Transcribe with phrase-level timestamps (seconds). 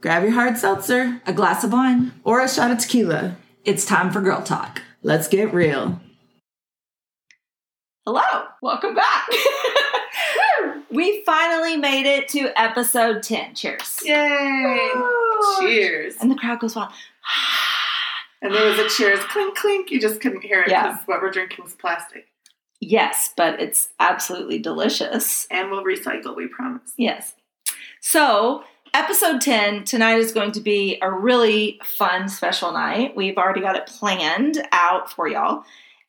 [0.00, 2.12] Grab your hard seltzer A glass of wine.
[2.24, 3.36] or a shot of tequila.
[3.64, 4.82] It's time for girl talk.
[5.02, 6.00] Let's get real.
[8.06, 8.22] Hello,
[8.62, 9.26] welcome back.
[10.90, 13.54] we finally made it to episode 10.
[13.54, 13.98] Cheers.
[14.04, 14.90] Yay!
[14.94, 15.56] Woo.
[15.60, 16.14] Cheers.
[16.20, 16.92] And the crowd goes wild.
[18.40, 19.90] And there was a cheers clink clink.
[19.90, 20.92] You just couldn't hear it Yeah.
[20.92, 22.28] because what we're drinking is plastic.
[22.80, 25.48] yes, but it's absolutely delicious.
[25.50, 26.92] And we'll recycle, we promise.
[26.96, 27.34] Yes.
[28.00, 28.62] So,
[28.94, 33.16] episode 10 tonight is going to be a really fun special night.
[33.16, 35.64] We've already got it planned out for y'all.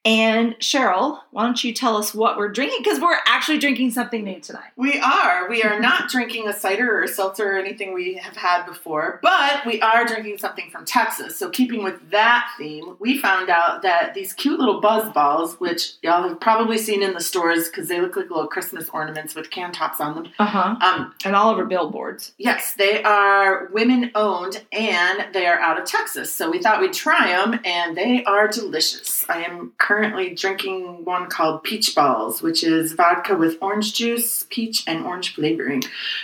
[0.06, 2.80] And Cheryl, why don't you tell us what we're drinking?
[2.82, 4.72] Because we're actually drinking something new tonight.
[4.78, 5.50] We are.
[5.50, 9.20] We are not drinking a cider or a seltzer or anything we have had before,
[9.22, 11.38] but we are drinking something from Texas.
[11.38, 15.96] So, keeping with that theme, we found out that these cute little buzz balls, which
[16.02, 19.50] y'all have probably seen in the stores because they look like little Christmas ornaments with
[19.50, 20.32] can tops on them.
[20.40, 20.76] Uh huh.
[20.82, 22.34] Um, And all over billboards.
[22.38, 26.34] Yes, they are women owned and they are out of Texas.
[26.34, 29.19] So we thought we'd try them and they are delicious.
[29.30, 34.84] I am currently drinking one called Peach Balls, which is vodka with orange juice, peach,
[34.88, 35.84] and orange flavoring.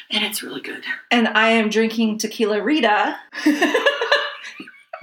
[0.10, 0.84] And it's really good.
[1.12, 3.18] And I am drinking tequila Rita.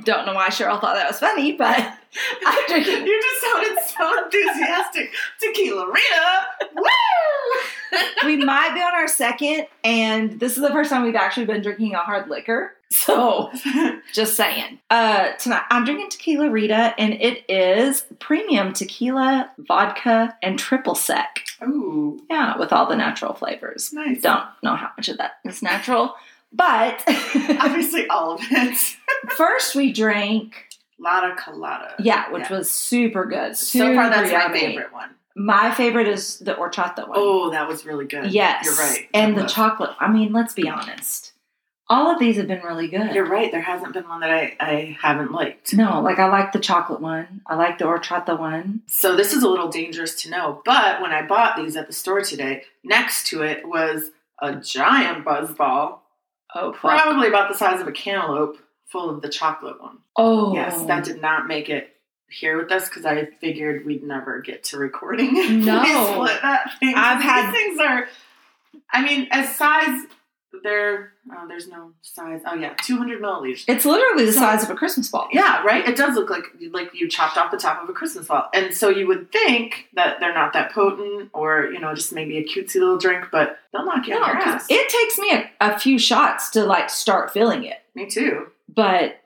[0.04, 1.78] Don't know why Cheryl thought that was funny, but
[2.46, 3.06] I'm drinking.
[3.06, 5.12] You just sounded so enthusiastic.
[5.38, 6.70] Tequila Rita!
[6.74, 8.06] Woo!
[8.24, 11.62] we might be on our second, and this is the first time we've actually been
[11.62, 12.72] drinking a hard liquor.
[12.92, 13.50] So,
[14.12, 14.78] just saying.
[14.90, 21.40] Uh, tonight I'm drinking tequila Rita, and it is premium tequila, vodka, and triple sec.
[21.62, 23.92] Ooh, Yeah, with all the natural flavors.
[23.92, 24.20] nice.
[24.20, 26.14] Don't know how much of that is natural,
[26.52, 28.76] but Obviously, all of it.
[29.36, 31.94] first we drank, Lotta Colada.
[31.98, 32.58] yeah, which Yeah.
[32.58, 33.56] was super good.
[33.56, 35.10] So far, that's super my favorite one.
[35.34, 37.16] My favorite is the horchata one.
[37.18, 38.32] Oh, that was really good.
[38.32, 39.08] yes, You're right.
[39.14, 39.52] And the was.
[39.54, 39.90] chocolate.
[39.98, 41.31] I mean, let's be honest.
[41.92, 43.14] All of these have been really good.
[43.14, 43.50] You're right.
[43.52, 45.74] There hasn't been one that I, I haven't liked.
[45.74, 47.42] No, like I like the chocolate one.
[47.46, 48.82] I like the horchata one.
[48.86, 50.62] So this is a little dangerous to know.
[50.64, 54.10] But when I bought these at the store today, next to it was
[54.40, 56.02] a giant buzz ball,
[56.54, 56.80] Oh, fuck.
[57.02, 58.58] probably about the size of a cantaloupe,
[58.90, 59.98] full of the chocolate one.
[60.16, 61.90] Oh, Yes, that did not make it
[62.28, 65.34] here with us because I figured we'd never get to recording.
[65.64, 65.82] No.
[66.12, 66.94] split that thing.
[66.96, 68.06] I've These had- things are.
[68.90, 70.06] I mean, as size,
[70.62, 71.12] they're.
[71.32, 72.40] Oh, there's no size.
[72.46, 73.64] Oh yeah, 200 milliliters.
[73.68, 75.28] It's literally the So- size of a Christmas ball.
[75.32, 75.86] Yeah, right.
[75.88, 78.74] It does look like like you chopped off the top of a Christmas ball, and
[78.74, 82.44] so you would think that they're not that potent, or you know, just maybe a
[82.44, 84.66] cutesy little drink, but they'll knock you No, on your ass.
[84.68, 87.78] it takes me a, a few shots to like start feeling it.
[87.94, 88.48] Me too.
[88.74, 89.21] But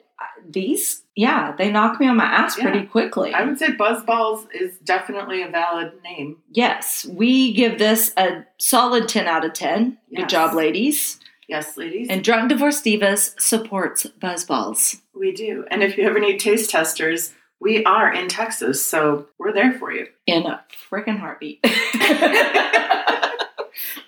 [0.49, 2.71] these, yeah, they knock me on my ass Yeah.
[2.71, 3.33] pretty quickly.
[3.35, 6.39] I would say Buzzballs is definitely a valid name.
[6.53, 9.99] yes, we give this a solid 10 out of 10.
[10.15, 11.19] Good job, ladies.
[11.49, 15.01] Yes, ladies, And Drunk Divorce Divas supports Buzzballs.
[15.15, 15.65] we do.
[15.71, 19.93] And if you ever need taste testers, we are in Texas, so we're there for
[19.93, 20.09] you.
[20.27, 21.65] In a freaking heartbeat.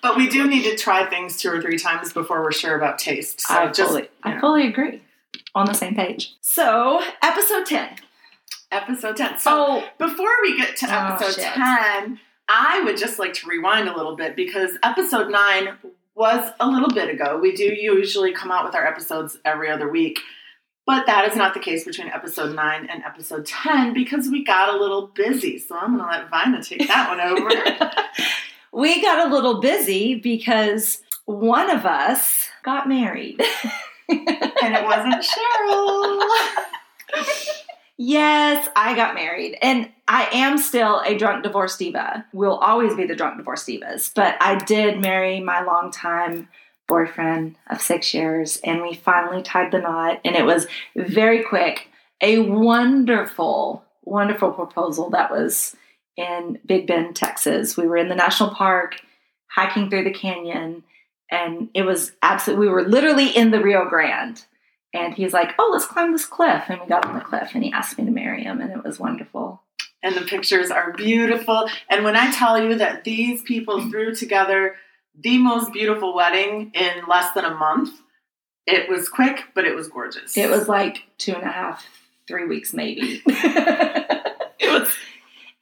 [0.01, 2.97] But we do need to try things two or three times before we're sure about
[2.99, 3.41] taste.
[3.41, 5.01] So I just fully, you I fully agree.
[5.55, 6.35] On the same page.
[6.41, 7.89] So, episode 10.
[8.71, 9.39] episode ten.
[9.39, 11.53] So Oh, Before we get to Oh, episode shit.
[11.53, 15.69] 10, I would just like to rewind a little bit because episode 9
[16.15, 17.39] was a little bit ago.
[17.41, 20.19] We do usually come out with our episodes every other week,
[20.85, 24.73] but that is not the case between episode 9 and episode 10 because we got
[24.73, 25.57] a little busy.
[25.57, 27.49] So I'm going to let Vina take that one over.
[28.81, 33.41] we got a little busy because one of us got married.
[34.09, 36.21] and it wasn't Cheryl.
[37.97, 39.57] yes, I got married.
[39.61, 42.25] And I am still a drunk divorce diva.
[42.33, 44.11] We'll always be the drunk divorce divas.
[44.13, 46.49] But I did marry my longtime
[46.87, 50.19] boyfriend of six years, and we finally tied the knot.
[50.25, 51.87] And it was very quick.
[52.21, 55.75] A wonderful, wonderful proposal that was
[56.17, 57.77] in Big Bend, Texas.
[57.77, 58.95] We were in the national park
[59.47, 60.83] hiking through the canyon,
[61.31, 64.43] and it was absolutely, we were literally in the Rio Grande.
[64.93, 66.63] And he's like, Oh, let's climb this cliff.
[66.67, 68.83] And we got on the cliff, and he asked me to marry him, and it
[68.83, 69.61] was wonderful.
[70.01, 71.67] and the pictures are beautiful.
[71.89, 73.89] And when I tell you that these people mm-hmm.
[73.89, 74.75] threw together
[75.21, 77.91] the most beautiful wedding in less than a month,
[78.65, 80.37] it was quick, but it was gorgeous.
[80.37, 81.85] It was like two and a half,
[82.27, 83.21] three weeks maybe.
[83.27, 84.89] it was,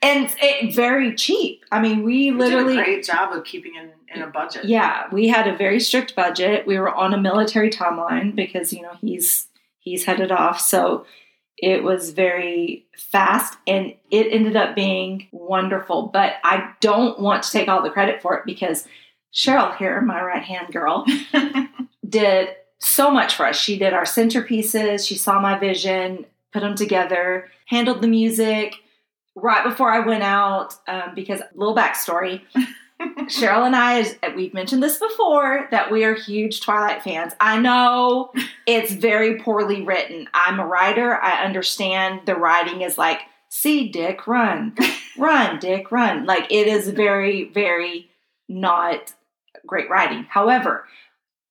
[0.01, 1.63] and it, very cheap.
[1.71, 4.65] I mean, we You literally, did a great job of keeping in, in a budget.
[4.65, 6.67] yeah, we had a very strict budget.
[6.67, 9.47] We were on a military timeline because you know he's
[9.79, 11.05] he's headed off, so
[11.57, 16.07] it was very fast, and it ended up being wonderful.
[16.13, 18.87] But I don't want to take all the credit for it because
[19.33, 21.05] Cheryl here, my right hand girl,
[22.07, 22.49] did
[22.79, 23.55] so much for us.
[23.55, 25.07] She did our centerpieces.
[25.07, 28.75] She saw my vision, put them together, handled the music.
[29.39, 32.41] Right before I went out, um, because little backstory,
[33.25, 37.33] Cheryl and I, we've mentioned this before, that we are huge Twilight fans.
[37.39, 38.31] I know
[38.65, 40.27] it's very poorly written.
[40.33, 41.15] I'm a writer.
[41.15, 43.19] I understand the writing is like,
[43.49, 44.75] see, Dick, run,
[45.17, 46.25] run, Dick, run.
[46.25, 48.09] Like it is very, very
[48.49, 49.13] not
[49.67, 50.25] great writing.
[50.29, 50.85] However,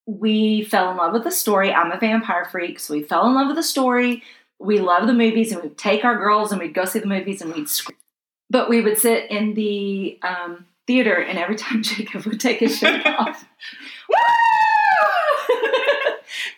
[0.07, 1.73] we fell in love with the story.
[1.73, 4.23] I'm a vampire freak, so we fell in love with the story.
[4.59, 7.43] We love the movies, and we'd take our girls and we'd go see the movies
[7.43, 7.99] and we'd scream.
[8.49, 12.79] But we would sit in the um, theater, and every time Jacob would take his
[12.79, 13.45] shirt off,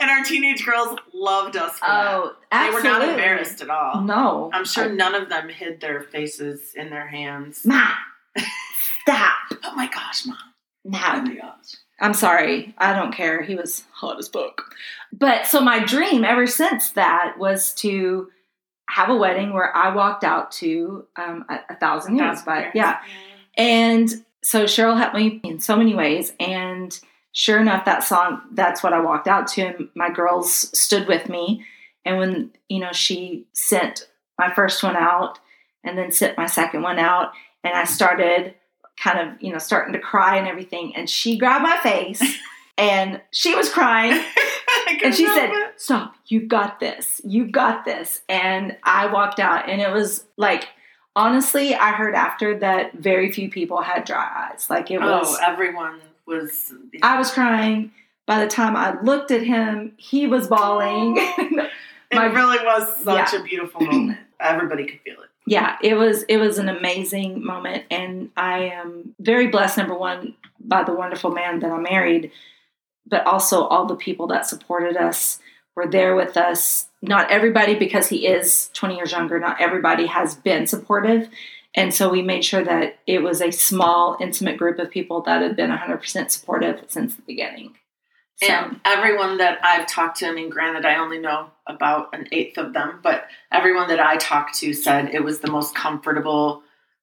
[0.00, 2.68] and our teenage girls loved us oh, that.
[2.70, 4.02] They were not embarrassed at all.
[4.02, 7.64] No, I'm sure I- none of them hid their faces in their hands.
[7.64, 7.88] Ma,
[9.02, 9.34] stop
[9.64, 10.36] Oh my gosh, mom.
[10.86, 11.74] Oh my gosh.
[12.00, 12.74] I'm sorry.
[12.78, 13.42] I don't care.
[13.42, 14.62] He was hot as fuck.
[15.12, 18.28] But so my dream ever since that was to
[18.90, 22.42] have a wedding where I walked out to um, a, a thousand years.
[22.42, 22.98] But yeah,
[23.56, 24.10] and
[24.42, 26.32] so Cheryl helped me in so many ways.
[26.40, 26.98] And
[27.32, 29.62] sure enough, that song, that's what I walked out to.
[29.62, 31.64] And my girls stood with me.
[32.04, 34.08] And when, you know, she sent
[34.38, 35.38] my first one out
[35.84, 37.32] and then sent my second one out,
[37.62, 38.54] and I started
[38.96, 40.94] kind of, you know, starting to cry and everything.
[40.96, 42.22] And she grabbed my face
[42.78, 44.12] and she was crying.
[45.02, 47.20] And she said, Stop, you've got this.
[47.24, 48.22] You've got this.
[48.28, 50.68] And I walked out, and it was like,
[51.16, 54.68] honestly, I heard after that very few people had dry eyes.
[54.70, 56.72] Like it oh, was, Oh, everyone was.
[57.02, 57.92] I was crying.
[58.26, 61.16] By the time I looked at him, he was bawling.
[62.10, 63.40] It my- really was such Yeah.
[63.40, 64.18] a beautiful moment.
[64.40, 65.28] Everybody could feel it.
[65.46, 69.76] yeah, it was it was an amazing moment, and I am very blessed.
[69.76, 72.30] Number one, by the wonderful man that I married,
[73.08, 75.38] but also all the people that supported us
[75.74, 76.88] were there with us.
[77.00, 79.38] Not everybody, because he is twenty years younger.
[79.38, 81.28] Not everybody has been supportive,
[81.74, 85.42] and so we made sure that it was a small, intimate group of people that
[85.42, 87.74] have been one hundred percent supportive since the beginning.
[88.40, 92.28] So, And everyone that I've talked to, I mean, granted, I only know about an
[92.30, 96.62] eighth of them, but everyone that I talked to said it was the most comfortable,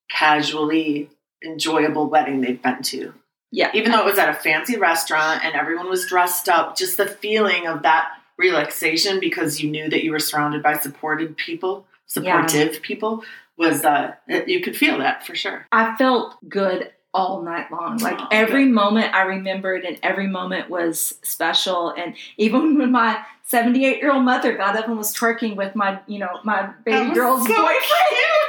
[0.09, 1.09] casually
[1.43, 3.13] enjoyable wedding they've been to.
[3.55, 6.97] Yeah, Even though it was at a fancy restaurant and everyone was dressed up, just
[6.97, 11.85] the feeling of that relaxation because you knew that you were surrounded by supported people,
[12.05, 13.23] supportive people,
[13.55, 14.13] was uh,
[14.45, 15.65] you could feel that for sure.
[15.71, 17.97] I felt good all night long.
[17.99, 21.91] Like Oh, every moment I remembered and every moment was special.
[21.91, 26.01] And even when my 78 year old mother got up and was twerking with my,
[26.07, 28.44] you know, my baby girl's so boyfriend.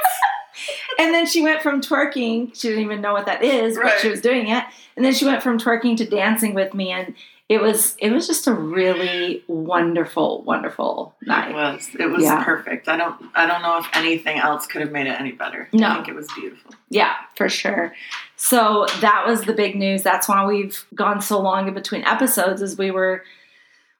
[0.97, 3.99] And then she went from twerking, she didn't even know what that is, but Right.
[3.99, 4.63] she was doing it.
[4.95, 7.13] And then she went from twerking to dancing with me and
[7.49, 11.51] it was it was just a really wonderful, wonderful night.
[11.51, 11.89] It was.
[11.97, 12.43] It was Yeah.
[12.43, 12.89] perfect.
[12.89, 13.15] I don't.
[13.35, 15.69] I don't know if anything else could have made it any better.
[15.71, 15.87] No.
[15.91, 16.71] I think it was beautiful.
[16.89, 17.93] Yeah, for sure.
[18.35, 20.03] So that was the big news.
[20.03, 23.23] That's why we've gone so long in between episodes, is we were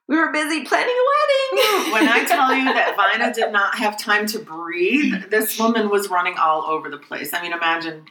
[0.08, 1.92] we were busy planning a wedding.
[1.92, 6.08] When I tell you that Vina did not have time to breathe, this woman was
[6.08, 7.32] running all over the place.
[7.32, 8.04] I mean, imagine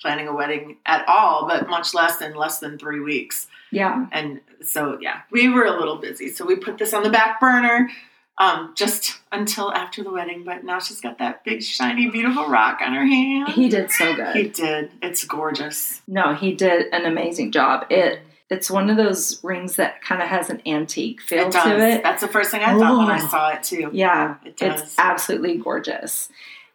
[0.00, 3.48] planning a wedding at all, but much less in less than three weeks.
[3.72, 6.28] yeah, And so, yeah, we were a little busy.
[6.30, 7.90] So we put this on the back burner
[8.38, 10.44] um, just until after the wedding.
[10.44, 13.48] But now she's got that big, shiny, beautiful rock on her hand.
[13.50, 14.36] he did so good.
[14.36, 14.92] He did.
[15.02, 16.02] It's gorgeous.
[16.06, 17.86] No, he did an amazing job.
[17.90, 21.64] It it's one of those rings that kind of has an antique feel It does.
[21.64, 22.02] to it.
[22.02, 23.90] That's the first thing I thought when I saw it too.
[23.92, 24.82] Yeah, It does.
[24.82, 26.28] it's absolutely gorgeous.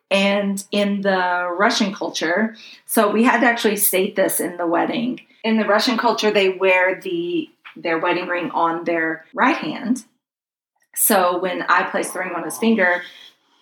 [0.10, 5.22] And in the Russian culture, so we had to actually state this in the wedding.
[5.46, 10.04] In the Russian culture, they wear the their wedding ring on their right hand.
[10.94, 13.02] So when I placed the ring on his finger,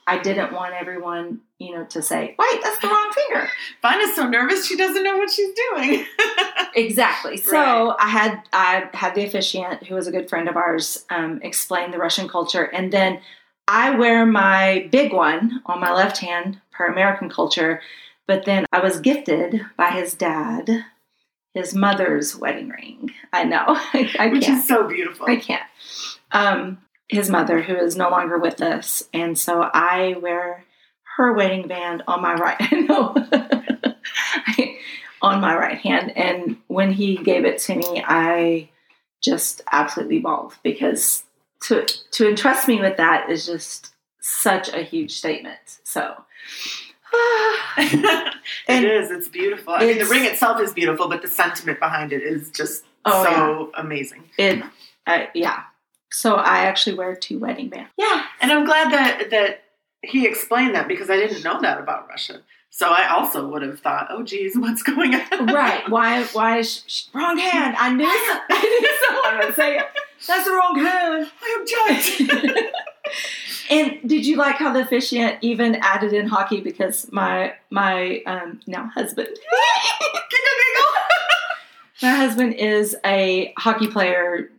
[0.10, 3.48] I didn't want everyone, you know, to say, "Wait, that's the wrong finger."
[3.82, 6.06] Vina's so nervous she doesn't know what she's doing.
[6.76, 7.36] Exactly.
[7.38, 11.40] So I had I had the officiant, who was a good friend of ours, um,
[11.42, 13.20] explain the Russian culture, and then
[13.68, 17.82] I wear my big one on my left hand per American culture.
[18.28, 20.86] But then I was gifted by his dad
[21.54, 23.12] his mother's wedding ring.
[23.34, 24.60] I know I, I which can't.
[24.60, 25.26] is so beautiful.
[25.28, 25.64] I can't.
[26.32, 26.78] Um,
[27.10, 30.64] his mother, who is no longer with us, and so I wear
[31.18, 32.58] her wedding band on my right.
[32.72, 33.14] no,
[35.22, 36.16] on my right hand.
[36.16, 38.70] And when he gave it to me, I
[39.22, 41.24] just absolutely bawled because
[41.64, 45.80] to to entrust me with that is just such a huge statement.
[45.84, 46.16] So.
[47.78, 49.10] it is.
[49.10, 49.74] It's beautiful.
[49.74, 53.24] I mean, the ring itself is beautiful, but the sentiment behind it is just Oh,
[53.24, 54.24] so amazing.
[54.38, 54.64] it,
[55.08, 55.62] uh, yeah,
[56.12, 57.90] So I actually wear two wedding bands.
[57.98, 59.64] Yeah, and I'm glad that that
[60.02, 62.42] he explained that because I didn't know that about Russia.
[62.72, 65.48] So I also would have thought, oh, geez, what's going on?
[65.48, 65.88] Right.
[65.90, 66.24] Why?
[66.26, 67.76] Why is sh- sh- wrong hand?
[67.78, 69.86] I knew, I knew someone would say it.
[70.28, 71.32] That's the wrong hand.
[71.42, 71.66] I am
[71.98, 73.20] judged.
[73.72, 78.60] and did you like how the officiant even added in hockey because my my um,
[78.68, 80.92] now husband Giggle, giggle.
[82.04, 84.52] my husband is a hockey player.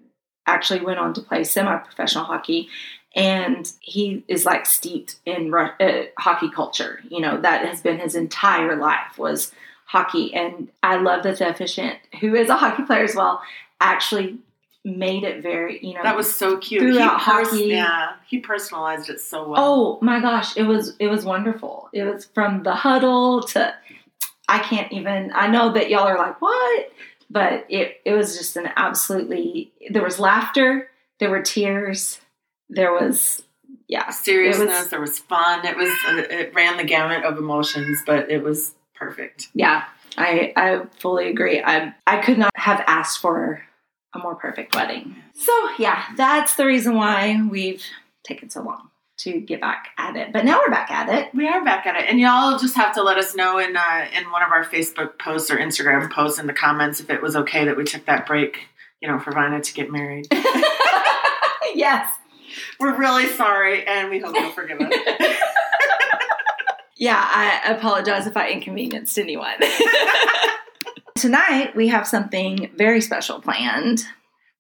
[0.55, 2.69] Actually, went on to play semi-professional hockey,
[3.15, 5.71] and he is like steeped in uh,
[6.19, 7.01] hockey culture.
[7.09, 9.53] You know that has been his entire life was
[9.87, 13.41] hockey, and I love that the officiant, who is a hockey player as well,
[13.81, 14.39] actually
[14.83, 16.81] made it very you know That was so cute.
[16.83, 17.65] Throughout he pers- hockey.
[17.67, 19.61] yeah, he personalized it so well.
[19.63, 21.89] Oh my gosh, it was it was wonderful.
[21.93, 23.75] It was from the huddle to
[24.49, 26.93] I can't even I know that y'all are like, "What?"
[27.31, 30.89] But it it was just an absolutely there was laughter,
[31.21, 32.21] there were tears,
[32.69, 33.43] there was
[33.89, 34.11] yeah.
[34.11, 34.69] seriousness.
[34.69, 35.65] was- there was fun.
[35.65, 39.49] It was it ran the gamut of emotions, but it was perfect.
[39.55, 39.85] Yeah.
[40.19, 41.63] I I fully agree.
[41.63, 43.63] I I could not have asked for
[44.15, 45.15] a more perfect wedding.
[45.35, 47.85] So, yeah, that's the reason why we've
[48.25, 48.90] taken so long
[49.23, 50.33] to get back at it.
[50.33, 51.35] But now we're back at it.
[51.35, 54.07] We are back at it, and y'all just have to let us know in uh,
[54.19, 57.37] in one of our Facebook posts or Instagram posts in the comments if it was
[57.37, 58.69] okay that we took that break.
[59.01, 60.27] You know, for Vina to get married.
[61.75, 62.07] yes.
[62.79, 64.93] We're really sorry, and we hope you'll forgive us.
[66.97, 69.55] Yeah, I apologize if I inconvenienced anyone.
[71.17, 74.05] Tonight, we have something very special planned.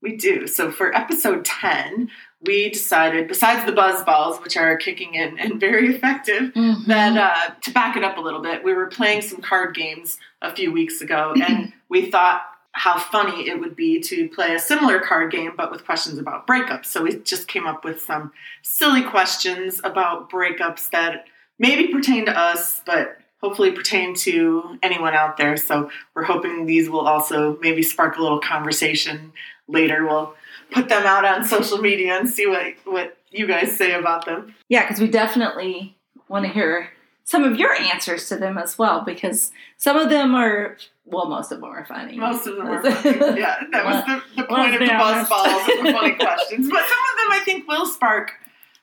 [0.00, 0.46] we do.
[0.46, 2.08] So for episode ten,
[2.42, 6.52] we decided, besides the buzz balls, which are kicking in and very effective,
[6.87, 10.18] that uh, to back it up a little bit, we were playing some card games
[10.40, 12.42] a few weeks ago, and we thought
[12.73, 16.47] how funny it would be to play a similar card game but with questions about
[16.47, 16.87] breakups.
[16.87, 18.32] So we just came up with some
[18.62, 21.26] silly questions about breakups that
[21.59, 25.56] maybe pertain to us, but hopefully pertain to anyone out there.
[25.56, 29.32] So we're hoping these will also maybe spark a little conversation
[29.66, 30.06] later.
[30.06, 30.35] We'll
[30.70, 34.54] put them out on social media and see what what you guys say about them.
[34.68, 35.96] Yeah, because we definitely
[36.28, 36.90] want to hear
[37.24, 41.52] some of your answers to them as well, because some of them are, well, most
[41.52, 42.16] of them are funny.
[42.16, 43.40] Most of them are funny.
[43.40, 46.68] Yeah, that was the, the point of the buzz balls and the funny questions.
[46.68, 48.32] But some of them I think will spark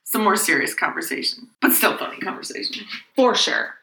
[0.06, 2.86] some more serious conversation, but still funny conversation.
[3.18, 3.74] For sure.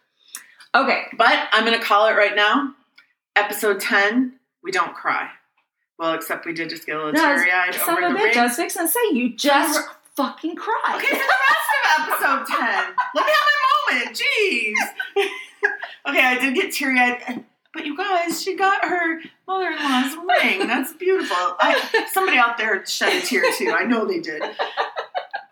[0.74, 1.04] Okay.
[1.16, 2.74] But I'm going to call it right now.
[3.36, 4.32] Episode 10,
[4.62, 5.28] we don't cry.
[5.98, 8.36] Well, except we did just get a little teary eyed over of the ring.
[8.36, 9.80] Was fixing to say, you just
[10.16, 10.96] fucking cried.
[10.96, 12.58] Okay, for the rest of episode 10,
[13.14, 14.16] let me have my moment.
[14.16, 14.74] Jeez.
[16.08, 17.44] okay, I did get teary eyed.
[17.72, 20.66] But you guys, she got her mother in law's ring.
[20.66, 21.36] That's beautiful.
[21.36, 23.72] I, somebody out there shed a tear too.
[23.72, 24.42] I know they did.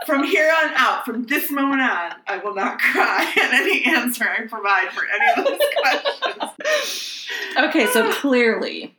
[0.07, 4.25] From here on out, from this moment on, I will not cry at any answer
[4.25, 7.29] I provide for any of those questions.
[7.57, 8.97] Okay, so clearly,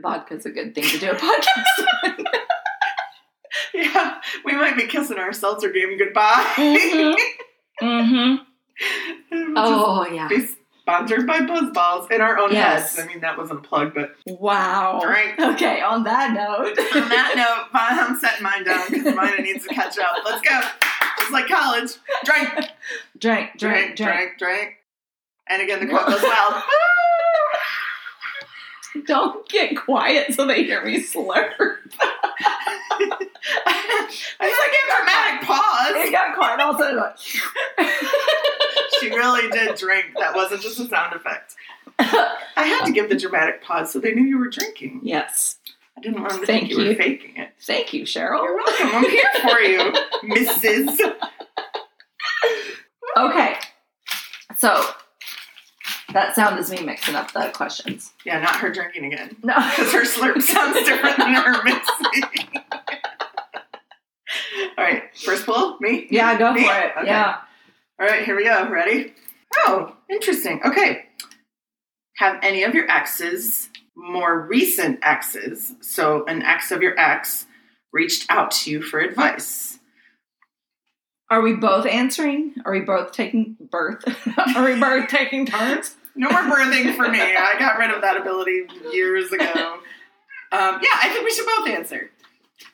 [0.00, 2.24] vodka's a good thing to do a podcast.
[3.74, 6.44] Yeah, we might be kissing our seltzer game goodbye.
[6.56, 7.14] Mhm.
[7.82, 9.52] mm-hmm.
[9.56, 10.28] Oh, yeah.
[10.28, 10.46] be
[10.80, 12.96] sponsored by Buzzballs in our own Yes.
[12.96, 13.06] heads.
[13.08, 15.00] I mean, that wasn't plugged, but Wow.
[15.02, 15.38] Drink.
[15.38, 16.78] Okay, on that note.
[16.78, 20.16] on that note, I'm setting mine down because mine needs to catch up.
[20.24, 20.60] Let's go.
[21.20, 21.92] It's like college.
[22.24, 22.70] Drink, drink,
[23.18, 23.96] drink, drink, drink.
[23.96, 24.70] drink, drink.
[25.48, 26.62] And again, the crowd goes wild.
[29.06, 31.52] Don't get quiet so they hear me slurp.
[31.60, 33.18] I
[34.40, 36.10] was like a dramatic It pause.
[36.10, 36.94] got quiet also.
[36.94, 37.16] Like,
[39.00, 40.06] She really did drink.
[40.18, 41.54] That wasn't just a sound effect.
[41.98, 45.00] I had to give the dramatic pause so they knew you were drinking.
[45.02, 45.56] yes.
[45.96, 47.50] I didn't want them to Thank think you, were faking it.
[47.62, 48.42] Thank you, Cheryl.
[48.44, 48.88] You're welcome.
[48.88, 49.92] I'm here for you,
[50.34, 50.98] Mrs.
[53.18, 53.56] Okay.
[54.56, 54.82] So
[56.12, 58.12] that sound is me mixing up the questions.
[58.24, 59.36] Yeah, not her drinking again.
[59.42, 59.54] No.
[59.76, 62.22] Because her slurp sounds different than her mixing.
[64.78, 66.06] All right, first pull, me?
[66.10, 66.64] yeah, go Me?
[66.64, 66.92] for it.
[66.98, 67.06] Okay.
[67.06, 67.38] Yeah.
[68.00, 68.68] All right, here we go.
[68.70, 69.14] Ready?
[69.56, 70.60] Oh, interesting.
[70.64, 71.06] Okay.
[72.16, 77.46] Have any of your exes, more recent exes, so an ex of your ex,
[77.92, 79.78] reached out to you for advice?
[81.30, 82.54] Are we both answering?
[82.64, 84.04] Are we both taking birth?
[84.56, 85.96] Are we both taking turns?
[86.20, 87.18] No more birthing for me.
[87.18, 89.78] I got rid of that ability years ago.
[90.52, 92.10] Um, yeah, I think we should both answer.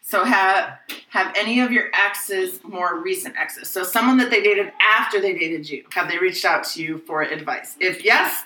[0.02, 0.78] So have
[1.10, 3.68] have any of your exes more recent exes?
[3.68, 6.98] So someone that they dated after they dated you, have they reached out to you
[6.98, 7.76] for advice?
[7.78, 8.42] If yes,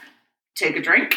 [0.55, 1.17] take a drink,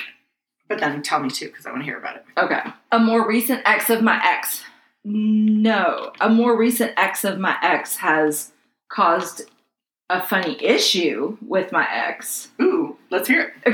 [0.70, 2.26] but then tell me too because I want to hear about it.
[2.38, 2.62] Okay.
[2.94, 4.64] A more recent ex of my ex.
[5.04, 8.54] No, a more recent ex of my ex has
[8.88, 9.42] caused
[10.10, 12.50] a funny issue with my ex.
[12.62, 13.70] Ooh, let's hear it.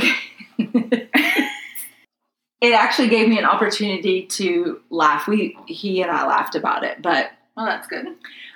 [0.59, 1.09] Okay.
[2.61, 5.27] it actually gave me an opportunity to laugh.
[5.27, 8.05] We he and I laughed about it, but Well, that's good.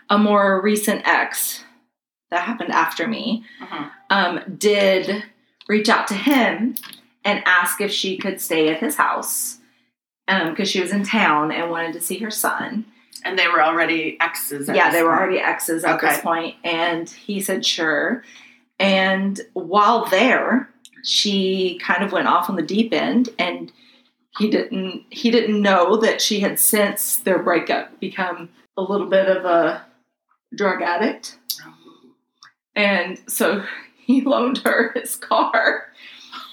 [0.09, 1.63] a more recent ex
[2.31, 3.89] that happened after me Uh-huh.
[4.09, 5.23] um, did
[5.67, 6.75] reach out to him
[7.23, 9.59] and ask if she could stay at his house
[10.27, 12.85] because she was in town and wanted to see her son.
[13.25, 14.67] And they were already exes.
[14.69, 16.07] at yeah, they were already exes at Okay.
[16.07, 18.23] this point, and he said sure.
[18.79, 20.69] And while there,
[21.03, 23.71] she kind of went off on the deep end, and
[24.37, 29.27] he didn't he didn't know that she had since their breakup become a little bit
[29.29, 29.85] of a
[30.55, 31.37] drug addict,
[32.75, 33.63] and so
[34.05, 35.85] he loaned her his car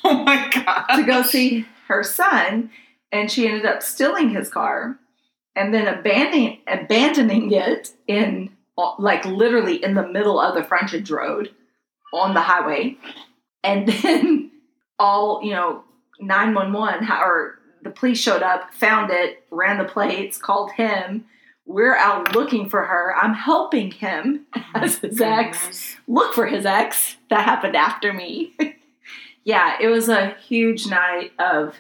[0.05, 0.87] Oh my god.
[0.97, 2.71] to go see her son,
[3.13, 4.99] and she ended up stealing his car
[5.57, 8.51] and then abandoning abandoning it in
[8.99, 11.51] like literally in the middle of the frontage road
[12.13, 12.97] on the highway,
[13.63, 14.51] and then
[14.99, 15.85] all you know
[16.21, 21.25] nine one one or the police showed up, found it, ran the plates, called him.
[21.67, 23.15] We're out looking for her.
[23.17, 27.17] I'm helping him oh as his ex look for his ex.
[27.31, 28.55] That happened after me.
[29.45, 31.77] yeah, it was a huge night of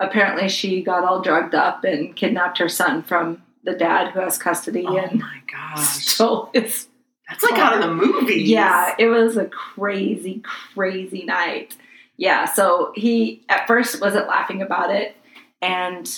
[0.00, 4.38] apparently she got all drugged up and kidnapped her son from the dad who has
[4.38, 5.84] custody Oh and my gosh.
[6.06, 6.86] stole his
[7.28, 8.48] That's like out of the movies.
[8.48, 10.42] yeah, it was a crazy,
[10.74, 11.76] crazy night.
[12.16, 15.16] Yeah, so he at first wasn't laughing about it,
[15.60, 16.08] and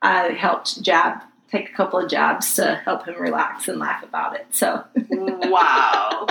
[0.00, 4.34] I helped jab, take a couple of jabs to help him relax and laugh about
[4.34, 4.46] it.
[4.50, 6.26] So wow.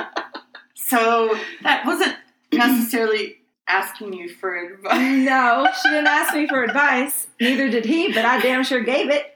[0.75, 2.15] So that wasn't
[2.51, 3.37] necessarily
[3.71, 4.99] asking you for advice.
[4.99, 7.27] no, she didn't ask me for advice.
[7.39, 9.27] Neither did he, but I damn sure gave it.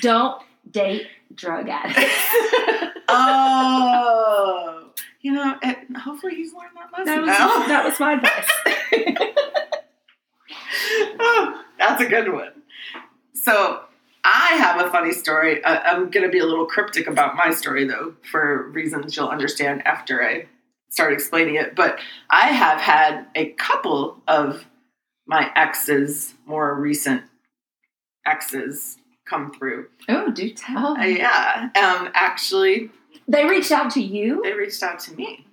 [0.00, 2.02] Don't date drug addicts.
[3.08, 4.90] oh.
[5.20, 5.58] You know,
[5.98, 7.66] hopefully he's learned that lesson That was now.
[7.68, 8.50] that was my advice.
[11.20, 12.52] oh, that's a good one.
[13.34, 13.80] So
[14.24, 15.62] I have a funny story.
[15.64, 19.28] Uh, I'm going to be a little cryptic about my story, though, for reasons you'll
[19.28, 20.46] understand after I
[20.90, 21.74] start explaining it.
[21.74, 21.98] But
[22.30, 24.64] I have had a couple of
[25.26, 27.22] my exes, more recent
[28.24, 28.96] exes,
[29.28, 29.86] come through.
[30.08, 30.96] Oh, do tell.
[30.96, 32.90] Uh, yeah, um, actually,
[33.28, 34.40] They reached out to you.
[34.44, 35.46] they reached out to me.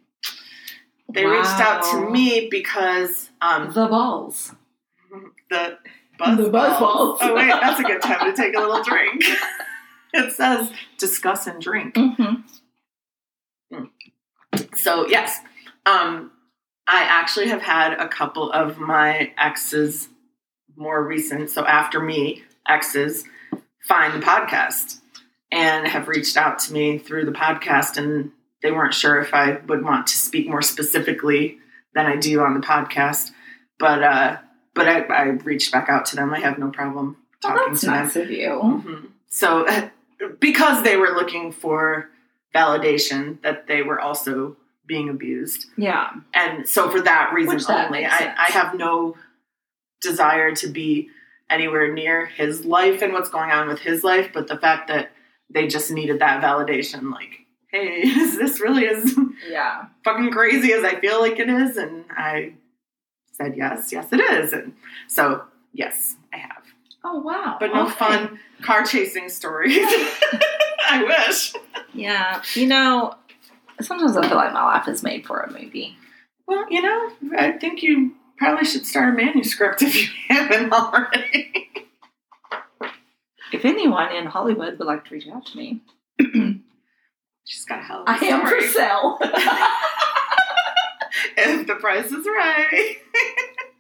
[1.10, 4.54] They reached out to me because um, The balls.
[5.50, 5.78] the
[6.18, 7.20] buzz The buzz balls.
[7.22, 9.24] Oh wait, that's a good time to take a little drink.
[10.14, 11.94] it says discuss and drink.
[11.96, 12.42] Mm-hmm.
[14.76, 15.40] So yes,
[15.86, 16.32] um,
[16.88, 20.10] I actually have had a couple of my exes,
[20.76, 21.50] more recent.
[21.50, 23.24] So after me, exes
[23.88, 25.00] find the podcast
[25.52, 28.32] and have reached out to me through the podcast, and
[28.62, 31.58] they weren't sure if I would want to speak more specifically
[31.94, 33.32] than I do on the podcast,
[33.80, 34.38] but uh,
[34.74, 36.34] but I, I reached back out to them.
[36.34, 38.24] I have no problem talking that's to them.
[38.24, 38.50] of you.
[38.50, 39.08] Mhm.
[39.28, 39.68] So,
[40.40, 42.10] because they were looking for
[42.56, 46.10] validation that they were also being abused, Yeah.
[46.34, 48.34] and so for that reason Which only, makes I.
[48.38, 49.16] I have no
[50.02, 51.10] desire to be
[51.50, 54.32] anywhere near his life and what's going on with his life.
[54.34, 55.12] But the fact that
[55.50, 59.16] they just needed that validation, like, hey, is this really as
[59.48, 59.86] Yeah.
[60.04, 61.78] fucking crazy as I feel like it is?
[61.78, 62.54] And I
[63.32, 64.74] said yes, yes, it is, and
[65.08, 65.44] so
[65.74, 66.64] yes, I have
[67.06, 67.58] Oh wow.
[67.60, 67.94] but no Okay.
[67.96, 69.78] fun car chasing stories.
[70.90, 71.54] I wish.
[71.94, 72.42] Yeah.
[72.56, 73.16] You know,
[73.82, 75.96] sometimes I feel like my life is made for a movie.
[76.48, 81.70] Well, you know, I think you probably should start a manuscript if you haven't already.
[83.52, 85.82] If anyone in Hollywood would like to reach out to me,
[87.46, 89.20] She's got a hell of I am for sale.
[91.36, 92.98] If the price is right.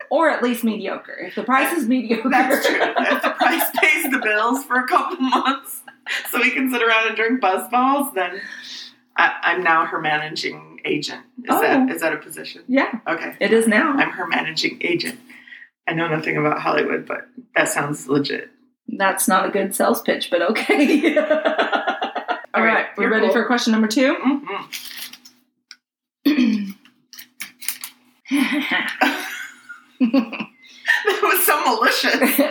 [0.10, 1.18] or at least mediocre.
[1.20, 2.30] If the price is mediocre.
[2.30, 2.80] That's true.
[2.80, 5.82] If the price pays the bills for a couple months
[6.32, 8.42] so we can sit around and drink buzz balls, then
[9.16, 11.22] I, I'm now her managing agent.
[11.40, 11.62] Is Oh.
[11.62, 12.64] that is that a position?
[12.68, 13.36] yeah, Okay.
[13.40, 13.92] it is now.
[13.94, 15.20] I'm her managing agent.
[15.88, 18.50] I know nothing about Hollywood, but that sounds legit.
[18.88, 21.18] That's not a good sales pitch, but okay.
[21.20, 21.26] All
[22.56, 23.34] All right, we're ready cool.
[23.34, 24.16] for question number 2
[26.26, 26.76] Mhm.
[31.06, 32.42] That was so malicious.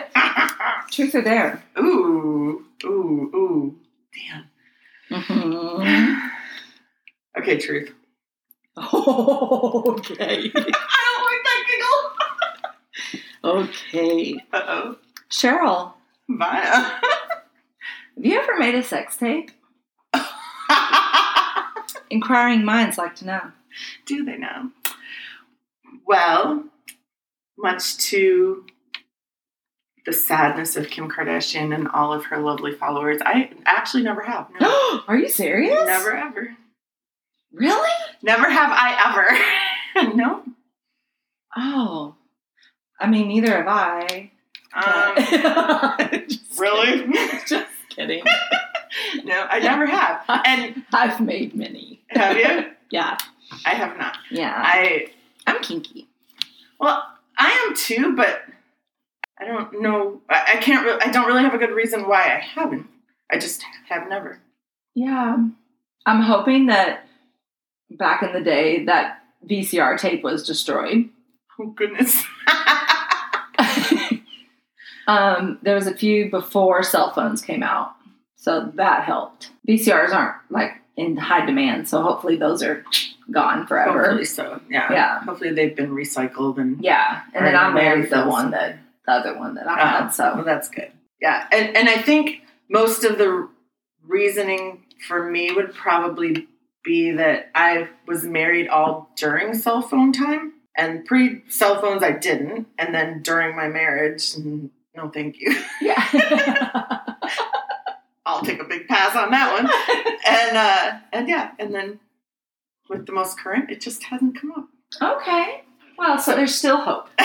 [0.90, 1.62] Truth or dare?
[1.78, 3.78] ooh, ooh, ooh.
[4.14, 5.22] Damn.
[5.22, 6.30] Mhm.
[7.38, 7.92] Okay, truth.
[8.76, 8.84] okay.
[10.54, 13.62] I don't like that giggle.
[13.62, 14.34] Okay.
[14.52, 14.96] Uh oh.
[15.30, 15.94] Cheryl,
[16.28, 16.70] Via.
[16.72, 19.50] Have you ever made a sex tape?
[22.10, 23.52] Inquiring minds like to know.
[24.04, 24.70] Do they know?
[26.06, 26.64] Well,
[27.56, 28.66] much to
[30.04, 34.48] the sadness of Kim Kardashian and all of her lovely followers, I actually never have.
[34.60, 35.00] No.
[35.08, 35.80] Are you serious?
[35.86, 36.56] never ever.
[37.52, 37.90] Really?
[38.22, 40.14] Never have I ever.
[40.16, 40.42] no.
[41.56, 42.14] Oh.
[43.00, 44.30] I mean, neither have I.
[44.74, 46.86] Um, Just really?
[46.98, 47.12] kidding.
[47.46, 48.24] Just kidding.
[49.24, 50.22] no, I never have.
[50.28, 52.00] And I've made many.
[52.08, 52.70] have you?
[52.90, 53.16] Yeah.
[53.64, 54.16] I have not.
[54.30, 54.52] Yeah.
[54.56, 55.10] I
[55.46, 56.08] I'm kinky.
[56.78, 57.02] well,
[57.38, 58.42] I am too, but
[59.38, 60.20] I don't know.
[60.28, 60.86] I, I can't.
[60.86, 62.86] Re- I don't really have a good reason why I haven't.
[63.30, 64.38] I just have never.
[64.94, 65.36] Yeah.
[66.06, 67.06] I'm hoping that
[67.98, 71.08] back in the day that VCR tape was destroyed.
[71.60, 72.22] Oh goodness.
[75.06, 77.92] um, there was a few before cell phones came out,
[78.36, 79.50] so that helped.
[79.68, 82.84] VCRs aren't like in high demand, so hopefully those are
[83.30, 84.02] gone forever.
[84.04, 84.60] Hopefully so.
[84.70, 84.92] Yeah.
[84.92, 85.20] Yeah.
[85.24, 86.82] Hopefully they've been recycled and.
[86.82, 90.00] Yeah, and then I married the one that the other one that I Oh, had.
[90.02, 90.90] well, So that's good.
[91.20, 93.48] Yeah, and and I think most of the
[94.06, 96.46] reasoning for me would probably
[96.84, 102.12] be that I was married all during cell phone time, and pre cell phones I
[102.12, 105.56] didn't, and then during my marriage, no, thank you.
[105.80, 107.00] yeah.
[108.24, 109.70] I'll take a big pass on that one.
[110.26, 112.00] And uh, and yeah, and then
[112.88, 114.68] with the most current, it just hasn't come up.
[115.02, 115.64] okay.
[115.98, 117.08] Well, so there's still hope.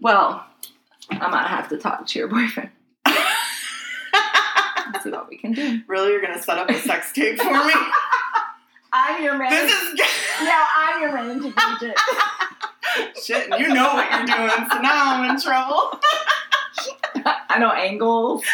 [0.00, 0.46] Well,
[1.10, 2.70] I might have to talk to your boyfriend
[4.94, 5.80] and see what we can do.
[5.86, 7.74] really, you're gonna set up a sex tape for me?
[8.92, 9.50] I'm your man.
[9.50, 10.00] this is
[10.42, 11.98] now I'm your man to teach it.
[13.22, 16.00] shit, and you know what you're doing, so now I'm in trouble.
[17.50, 18.44] I know angles.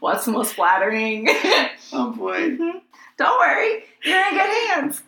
[0.00, 1.28] What's the most flattering?
[1.92, 2.56] Oh boy.
[3.16, 5.02] Don't worry, you're in good hands.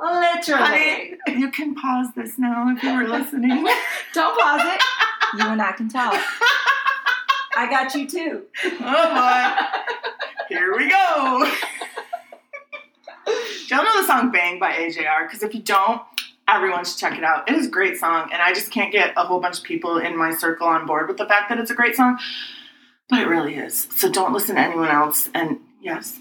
[0.00, 0.62] Literally.
[0.62, 3.64] Honey, you can pause this now if you were listening.
[4.14, 4.80] Don't pause it.
[5.38, 6.20] You and I can talk.
[7.56, 8.42] I got you too.
[8.64, 9.94] Oh boy.
[10.48, 11.50] Here we go.
[13.68, 15.26] Y'all know the song Bang by AJR?
[15.28, 16.02] Because if you don't,
[16.48, 17.48] everyone should check it out.
[17.48, 19.98] It is a great song, and I just can't get a whole bunch of people
[19.98, 22.18] in my circle on board with the fact that it's a great song.
[23.08, 23.88] But it really is.
[23.96, 25.28] So don't listen to anyone else.
[25.34, 26.18] And yes.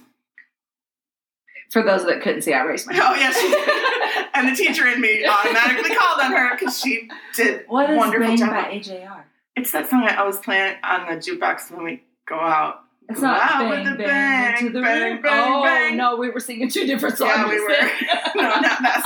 [1.71, 3.05] For those that couldn't see, I raised my hand.
[3.07, 3.39] Oh, yes.
[3.39, 7.97] she- and the teacher in me automatically called on her because she did What is
[7.97, 8.49] wonderful Bang job.
[8.49, 9.23] by AJR?
[9.55, 12.81] It's that song I always play on the jukebox when we go out.
[13.09, 15.97] It's Go not out bang, with the bang, bang, the bang, bang, oh bang.
[15.97, 17.31] no, we were singing two different songs.
[17.35, 17.69] Yeah, we were.
[18.35, 19.03] no, not that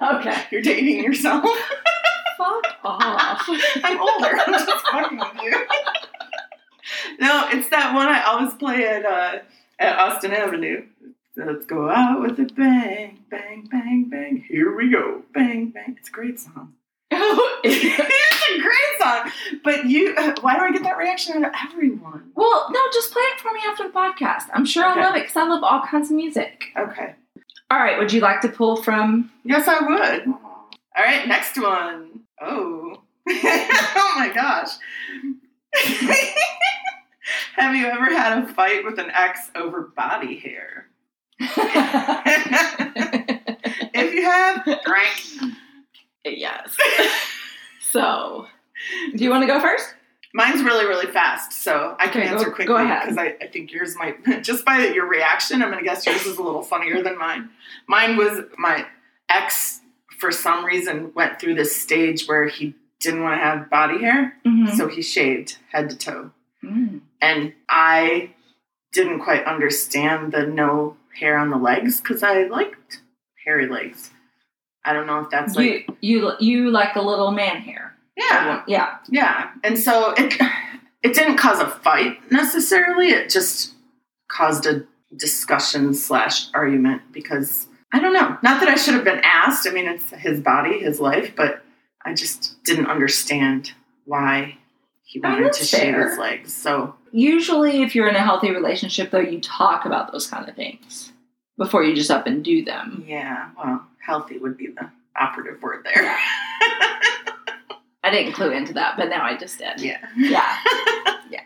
[0.00, 0.16] song.
[0.20, 0.44] okay.
[0.50, 1.42] You're dating yourself.
[2.36, 3.42] Fuck off.
[3.84, 4.38] I'm older.
[4.46, 5.66] I'm just fucking with you.
[7.18, 9.38] no, it's that one I always play at uh,
[9.78, 10.84] at Austin Avenue.
[11.36, 14.44] Let's go out with a bang, bang, bang, bang.
[14.46, 15.96] Here we go, bang, bang.
[15.98, 16.74] It's a great song.
[17.64, 19.30] it's a great song.
[19.64, 22.30] But you, uh, why do I get that reaction out of everyone?
[22.34, 24.44] well, no, just play it for me after the podcast.
[24.54, 25.00] I'm sure Okay.
[25.00, 26.64] I'll love it because I love all kinds of music.
[26.78, 27.14] Okay.
[27.70, 29.30] All right, would you like to pull from?
[29.44, 30.26] Yes, I would.
[30.28, 32.20] All right, next one.
[32.40, 32.96] Oh.
[33.28, 34.70] oh my gosh.
[37.56, 40.88] Have you ever had a fight with an ex over body hair?
[43.92, 45.54] If you have, great.
[46.24, 46.76] Yes.
[47.92, 48.46] so,
[49.14, 49.94] do you want to go first?
[50.32, 53.02] Mine's really, really fast, so I can Okay, answer go quickly ahead.
[53.02, 56.24] because I, I think yours might, just by your reaction, I'm going to guess yours
[56.24, 57.50] is a little funnier than mine.
[57.88, 58.86] Mine was my
[59.28, 59.80] ex,
[60.20, 64.34] for some reason, went through this stage where he didn't want to have body hair,
[64.46, 64.76] Mm-hmm.
[64.76, 66.30] so he shaved head to toe.
[66.62, 67.00] Mm.
[67.20, 68.30] And I
[68.92, 73.00] didn't quite understand the no hair on the legs because I liked
[73.44, 74.10] hairy legs.
[74.84, 77.94] I don't know if that's like, you you you like a little man hair.
[78.16, 78.98] yeah, Yeah.
[79.08, 80.40] Yeah, and so it
[81.02, 83.08] it didn't cause a fight necessarily.
[83.08, 83.74] It just
[84.28, 84.84] caused a
[85.16, 88.36] discussion slash argument because I don't know.
[88.42, 89.66] Not that I should have been asked.
[89.66, 91.62] I mean, it's his body, his life, but
[92.04, 93.72] I just didn't understand
[94.04, 94.56] why
[95.04, 96.08] he wanted to shave fair.
[96.08, 96.54] his legs.
[96.54, 100.54] So Usually, if you're in a healthy relationship, though, you talk about those kind of
[100.54, 101.12] things
[101.58, 103.04] before you just up and do them.
[103.06, 106.16] yeah, well, healthy would be the operative word there.
[108.02, 109.80] I didn't clue into that, but now I just did.
[109.80, 110.04] yeah.
[110.16, 110.56] Yeah.
[111.30, 111.40] yeah.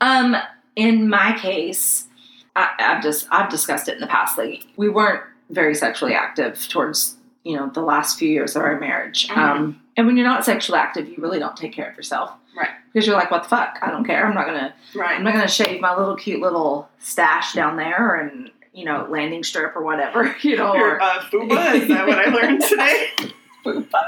[0.00, 0.36] Um,
[0.74, 2.06] in my case,
[2.54, 4.36] I, I've just I've discussed it in the past.
[4.36, 8.78] Like we weren't very sexually active towards you know, the last few years of our
[8.80, 9.28] marriage.
[9.28, 9.36] Mhm.
[9.36, 12.32] Um, and when you're not sexually active, you really don't take care of yourself.
[12.56, 12.70] Right.
[12.92, 13.78] Because you're like, what the fuck?
[13.82, 14.26] I don't care.
[14.26, 15.16] I'm not gonna Right.
[15.16, 19.42] I'm not gonna shave my little cute little stash down there and you know, landing
[19.42, 23.08] strip or whatever, you know, or uh, fupa, is that what I learned today?
[23.64, 24.02] fupa.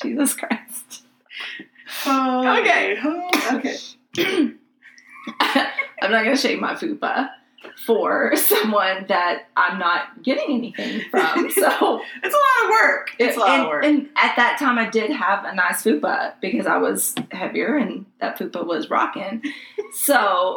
[0.00, 1.04] Jesus Christ.
[2.04, 2.98] Oh, Okay.
[3.54, 4.52] Okay.
[6.02, 7.30] I'm not gonna shave my fupa
[7.86, 11.50] for someone that I'm not getting anything from.
[11.50, 13.10] So It's a lot of work.
[13.18, 13.84] It's a lot and, of work.
[13.84, 18.04] and at that time, I did have a nice fupa because I was heavier and
[18.20, 19.42] that fupa was rocking.
[19.92, 20.56] So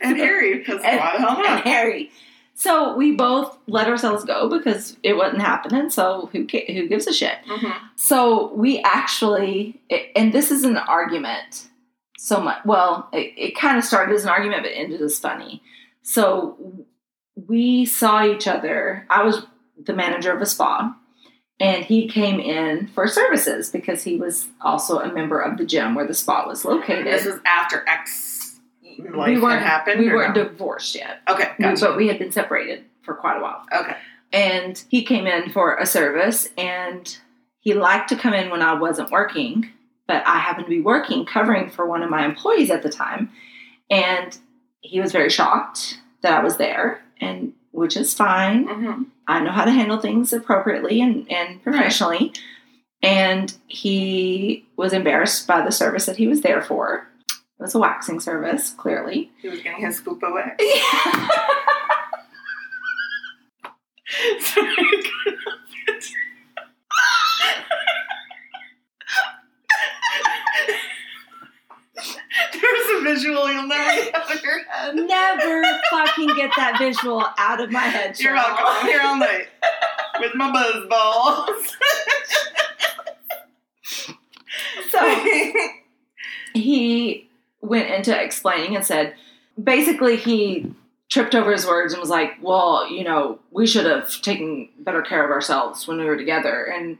[0.00, 1.64] And hairy, because And- why the hell and not?
[1.64, 2.10] hairy.
[2.54, 5.90] So we both let ourselves go because it wasn't happening.
[5.90, 7.38] So who ca- who gives a shit?
[7.46, 7.72] Mhm.
[7.94, 9.80] So we actually,
[10.16, 11.68] and this is an argument.
[12.18, 12.58] So much.
[12.64, 15.62] Well, it, it kind of started as an argument, but ended as funny.
[16.02, 16.56] So
[17.36, 19.06] we saw each other.
[19.08, 19.46] I was
[19.80, 20.96] the manager of a spa,
[21.60, 25.94] and he came in for services because he was also a member of the gym
[25.94, 27.06] where the spa was located.
[27.06, 28.37] This was after X
[28.98, 30.00] life we weren't happened.
[30.00, 30.44] We weren't no?
[30.44, 33.96] divorced yet, okay, We- but we had been separated for quite a while Okay.
[34.32, 37.16] and he came in for a service and
[37.60, 39.70] he liked to come in when I wasn't working,
[40.06, 43.30] but I happened to be working covering for one of my employees at the time
[43.90, 44.36] and
[44.80, 48.66] he was very shocked that I was there and which is fine.
[48.66, 52.32] hmm I know how to handle things appropriately and, and professionally.
[53.02, 57.06] And he was embarrassed by the service that he was there for.
[57.58, 59.32] It was a waxing service, clearly.
[59.42, 60.60] He was getting his fupa wet.
[64.40, 64.74] Sorry.
[72.52, 74.94] There's a visual you'll never get out of your head.
[74.94, 78.18] Never fucking get that visual out of my head.
[78.20, 78.64] You're welcome.
[78.66, 79.48] I'm here all night
[80.20, 81.76] with my buzz balls.
[84.90, 85.14] So
[86.54, 87.27] he
[87.68, 89.14] went into explaining and said,
[89.62, 90.74] basically, he
[91.08, 95.02] tripped over his words and was like, well, you know, we should have taken better
[95.02, 96.64] care of ourselves when we were together.
[96.64, 96.98] And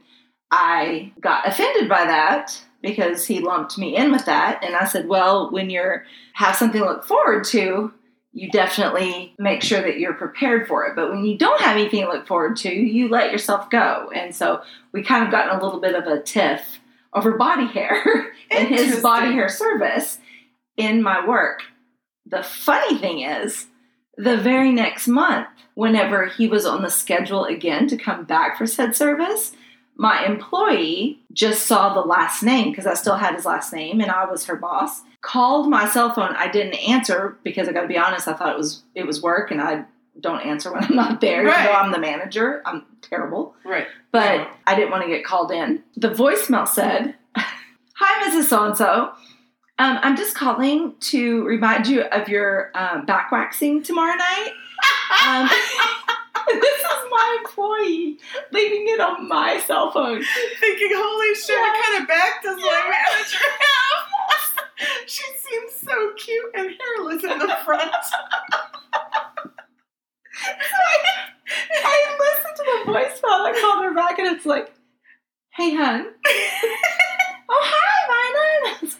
[0.51, 4.63] I got offended by that because he lumped me in with that.
[4.63, 7.93] And I said, well, when you're have something to look forward to,
[8.31, 10.95] you definitely make sure that you're prepared for it.
[10.95, 14.11] But when you don't have anything to look forward to, you let yourself go.
[14.15, 16.79] And so we kind of got in a little bit of a tiff
[17.13, 20.19] over body hair and his body hair service
[20.79, 21.61] in my work.
[22.25, 23.67] The funny thing is,
[24.17, 28.65] the very next month, whenever he was on the schedule again to come back for
[28.65, 29.53] said service,
[29.95, 34.09] my employee just saw the last name because I still had his last name and
[34.11, 35.01] I was her boss.
[35.21, 36.35] Called my cell phone.
[36.37, 38.27] I didn't answer because I got to be honest.
[38.27, 39.83] I thought it was it was work, and I
[40.21, 41.41] don't answer when I'm not there.
[41.41, 41.65] Even Right.
[41.67, 43.87] though I'm the manager, I'm terrible right.
[44.11, 44.47] but Oh.
[44.67, 45.83] I didn't want to get called in.
[45.97, 48.43] The voicemail said, Hi, Mrs.
[48.45, 49.11] So and so.
[49.79, 54.51] Um, I'm just calling to remind you of your um, back waxing tomorrow night.
[55.25, 55.47] Um,
[56.47, 58.17] this is my employee
[58.51, 60.21] leaving it on my cell phone.
[60.59, 61.61] Thinking, holy shit, Yeah.
[61.61, 65.07] what kind of back does my manager have?
[65.07, 67.91] she seems so cute and hairless in the front.
[70.41, 70.97] I
[71.83, 73.45] I listened to the voicemail.
[73.45, 74.73] I called her back, and it's like,
[75.51, 76.05] "Hey, hun.
[77.49, 78.95] oh, hi, Mylan.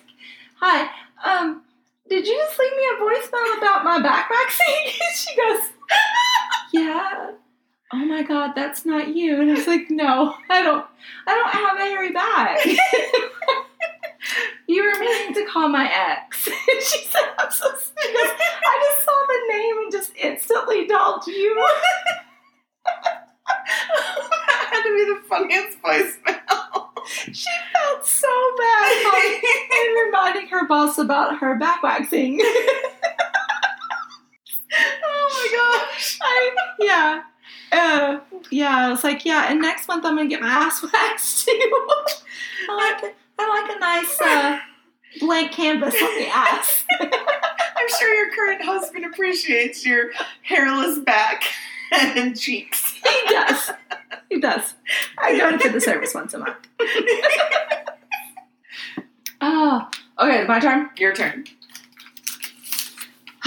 [0.62, 0.90] Hi.
[1.24, 1.62] Um,
[2.10, 4.76] did you just leave me a voicemail about my back waxing?"
[5.16, 5.62] she goes,
[6.74, 7.32] "Yeah."
[7.92, 9.40] Oh my God, that's not you.
[9.40, 10.86] And I was like, "No, I don't.
[11.28, 12.60] I don't have a hairy back."
[14.68, 16.48] you were meaning to call my ex.
[16.48, 21.28] And she said, "I'm so." Goes, I just saw the name and just instantly dialed
[21.28, 21.56] you.
[22.86, 23.28] that
[24.72, 26.59] had to be the funniest voicemail.
[27.10, 29.14] She felt so bad
[29.72, 32.40] and reminding her boss about her back waxing.
[35.04, 36.20] oh my gosh.
[36.22, 37.24] I, yeah.
[37.72, 38.20] Uh,
[38.52, 41.52] yeah, I was like, yeah, and next month I'm gonna get my ass waxed too.
[42.70, 44.60] I like, I like a nice uh,
[45.20, 46.86] blank canvas on the ass.
[47.00, 51.44] I'm sure your current husband appreciates your hairless back
[52.16, 52.94] and cheeks.
[52.94, 53.72] He does.
[54.30, 54.74] He does.
[55.18, 56.68] I go into the service once a month.
[59.42, 60.90] Oh, okay, my turn.
[60.98, 61.46] Your turn.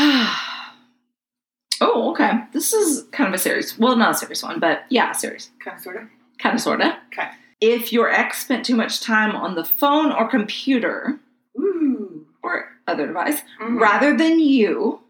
[1.81, 2.31] oh, okay.
[2.53, 3.79] This is kind of a serious.
[3.79, 5.51] Well, not a serious one, but yeah, serious.
[5.63, 6.03] Kind of, sort of.
[6.39, 6.99] Kind of, sorta.
[7.13, 7.29] Okay.
[7.61, 11.21] If your ex spent too much time on the phone or computer
[11.59, 12.27] Ooh.
[12.43, 13.79] or other device Mhm.
[13.79, 15.01] rather than you,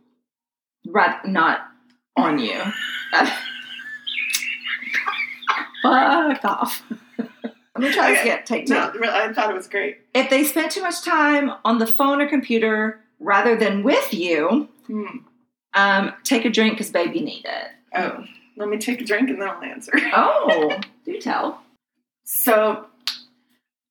[0.87, 1.61] ra- not
[2.17, 2.61] on you.
[5.83, 6.83] Fuck off.
[7.19, 8.31] Let me try this Okay.
[8.31, 8.43] again.
[8.45, 8.75] Take two.
[8.75, 9.99] No, really, I thought it was great.
[10.15, 14.69] If they spent too much time on the phone or computer rather than with you,
[14.87, 15.19] Hmm.
[15.75, 17.71] um, take a drink because baby need it.
[17.95, 18.25] Oh,
[18.57, 19.93] let me take a drink and then I'll answer.
[20.15, 21.63] Oh, do tell.
[22.25, 22.87] So,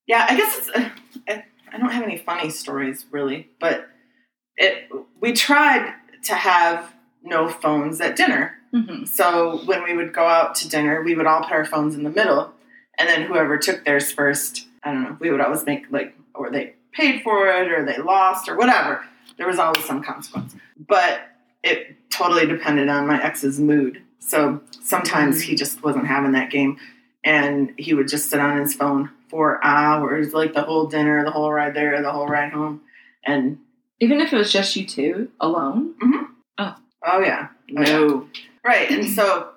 [0.08, 0.70] yeah, I guess it's.
[0.70, 0.90] Uh,
[1.28, 3.88] I I don't have any funny stories really, but
[4.58, 4.90] it.
[5.20, 5.94] We tried
[6.26, 8.58] to have no phones at dinner.
[8.74, 11.96] hmm So when we would go out to dinner, we would all put our phones
[11.96, 12.52] in the middle,
[12.98, 16.50] and then whoever took theirs first, I don't know, we would always make like, or
[16.50, 19.04] they paid for it, or they lost, or whatever.
[19.38, 20.56] There was always some consequence,
[20.88, 21.22] but
[21.64, 24.02] it totally depended on my ex's mood.
[24.20, 26.78] So sometimes he just wasn't having that game,
[27.24, 31.32] and he would just sit on his phone for hours, like the whole dinner, the
[31.32, 32.82] whole ride there, the whole ride home,
[33.26, 33.60] and
[34.00, 35.94] Even if it was just you two alone.
[37.04, 38.28] Oh yeah, No.
[38.64, 38.90] right.
[38.90, 39.50] And so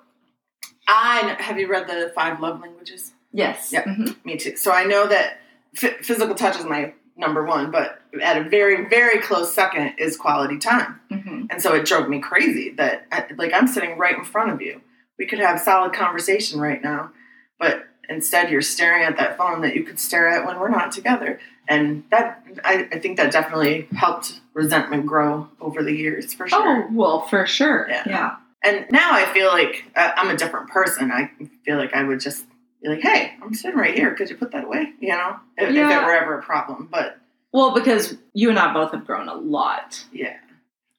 [0.87, 3.11] I have you read the five love languages?
[3.31, 3.71] Yes.
[3.73, 3.85] Yep.
[3.85, 4.25] Mhm.
[4.25, 4.55] Me too.
[4.55, 5.39] So I know that
[5.75, 10.15] f- physical touch is my number one, but at a very, very close second is
[10.17, 10.99] quality time.
[11.11, 11.47] Mhm.
[11.49, 14.61] And so it drove me crazy that, I- like, I'm sitting right in front of
[14.61, 14.81] you.
[15.17, 17.11] We could have solid conversation right now,
[17.57, 20.91] but instead you're staring at that phone that you could stare at when we're not
[20.91, 21.39] together.
[21.67, 26.85] And that, I, I think that definitely helped resentment grow over the years for sure.
[26.85, 27.87] Oh, well, for sure.
[27.89, 28.03] Yeah.
[28.05, 28.35] yeah.
[28.63, 31.11] And now I feel like uh, I'm a different person.
[31.11, 31.31] I
[31.65, 32.45] feel like I would just
[32.81, 34.15] be like, "Hey, I'm sitting right here.
[34.15, 36.01] Could you put that away?" You know, if, if Yeah.
[36.01, 36.87] it were ever a problem.
[36.91, 37.17] But
[37.51, 40.37] Well, because you and I both have grown a lot yeah,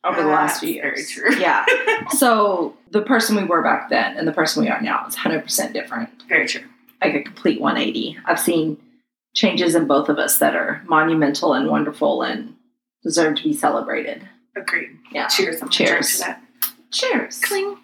[0.05, 1.13] over the last few years.
[1.13, 1.41] very true.
[1.41, 1.65] Yeah.
[2.11, 5.73] so the person we were back then and the person we are now is 100%
[5.73, 6.11] different.
[6.29, 6.63] very true.
[7.03, 8.17] Like a complete 180.
[8.27, 8.79] I've seen
[9.37, 12.55] changes in both of us that are monumental and wonderful and
[13.05, 14.29] deserve to be celebrated.
[14.57, 14.91] Agreed.
[15.13, 15.29] Yeah.
[15.29, 15.63] Cheers.
[15.63, 16.13] I'm Cheers.
[16.15, 16.43] to that.
[16.91, 17.39] Cheers.
[17.41, 17.77] Cling.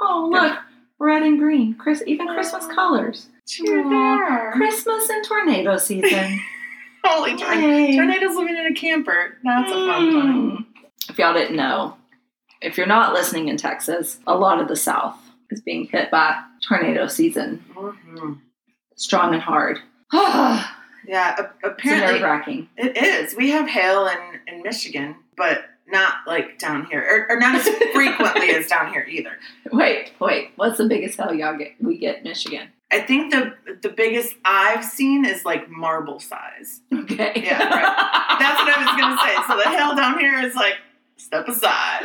[0.00, 0.58] Oh, look.
[0.98, 1.74] Red and green.
[1.74, 3.28] Chris, even Christmas colors.
[3.46, 3.90] Cheers Aw.
[3.90, 4.52] there.
[4.52, 6.40] Christmas and tornado season.
[7.04, 7.96] Holy tornado.
[7.96, 9.38] Tornadoes living in a camper.
[9.44, 10.50] That's a fun time.
[10.50, 10.66] Mm.
[11.08, 11.96] If y'all didn't know,
[12.60, 15.16] if you're not listening in Texas, a lot of the South
[15.50, 18.32] is being hit by tornado season, hmm
[18.96, 19.78] strong and hard.
[21.08, 21.48] Yeah.
[21.64, 22.68] apparently, wracking.
[22.76, 23.34] it is.
[23.34, 24.18] We have hail in
[24.54, 29.06] in Michigan, but not like down here, or, or not as frequently as down here
[29.08, 29.38] either.
[29.72, 30.50] Wait, wait.
[30.56, 31.72] What's the biggest hail y'all get?
[31.80, 32.68] We get Michigan.
[32.90, 36.80] I think the the biggest I've seen is like marble size.
[36.92, 37.32] Okay.
[37.36, 38.36] Yeah, right.
[38.38, 39.34] That's what I was gonna say.
[39.46, 40.76] So the hail down here is like
[41.16, 42.04] step aside.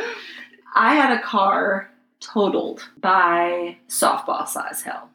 [0.74, 1.90] I had a car
[2.20, 5.10] totaled by softball size hell.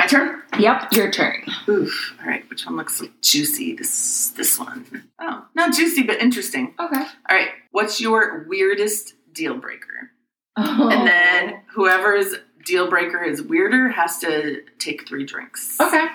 [0.00, 0.42] My turn.
[0.58, 1.44] Yep, your turn.
[1.68, 2.14] Oof.
[2.22, 2.48] All right.
[2.48, 3.74] Which one looks like juicy?
[3.74, 4.86] This this one.
[5.20, 6.74] Oh, not juicy, but interesting.
[6.80, 7.00] Okay.
[7.00, 7.50] All right.
[7.72, 10.10] What's your weirdest deal breaker?
[10.56, 10.88] Oh.
[10.88, 12.34] And then whoever's
[12.64, 15.78] deal breaker is weirder has to take three drinks.
[15.78, 16.06] Okay.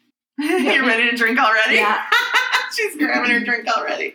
[0.38, 1.76] You're ready to drink already?
[1.76, 2.02] Yeah.
[2.74, 4.14] She's grabbing her drink already.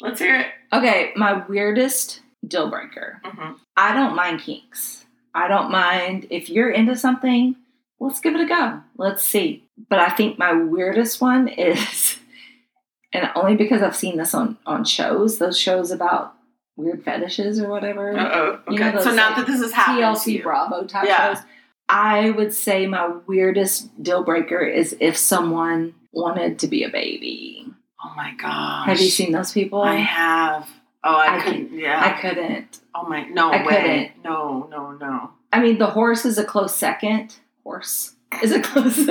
[0.00, 0.46] Let's hear it.
[0.72, 3.20] Okay, my weirdest deal breaker.
[3.24, 5.04] hmm I don't mind kinks.
[5.34, 7.56] I don't mind if you're into something,
[8.00, 8.80] let's give it a go.
[8.96, 9.64] Let's see.
[9.88, 12.16] But I think my weirdest one is,
[13.12, 16.34] and only because I've seen this on, on shows, those shows about
[16.76, 18.18] weird fetishes or whatever.
[18.18, 18.58] Oh.
[18.68, 18.92] You Okay.
[18.92, 20.42] know so not like, that this is TLC you.
[20.42, 21.34] Bravo type Yeah.
[21.34, 21.44] shows.
[21.88, 27.66] I would say my weirdest deal breaker is if someone wanted to be a baby.
[28.02, 28.86] Oh my gosh.
[28.86, 29.82] Have you seen those people?
[29.82, 30.68] I have.
[31.04, 31.72] Oh, I, I couldn't.
[31.72, 32.20] I Yeah.
[32.20, 32.80] couldn't.
[32.94, 33.24] oh my.
[33.28, 34.12] No I way.
[34.24, 34.66] No.
[34.70, 34.92] No.
[34.92, 35.30] No.
[35.52, 37.36] I mean, the horse is a close second.
[37.64, 39.08] Horse is it close.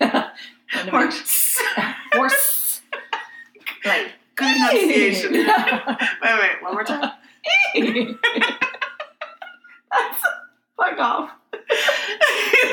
[0.90, 1.58] Horse.
[2.12, 2.80] horse.
[3.84, 5.32] Like Good enunciation.
[5.32, 5.46] wait,
[6.22, 6.62] wait.
[6.62, 7.12] One more time.
[9.90, 10.22] that's
[10.76, 11.30] fuck off.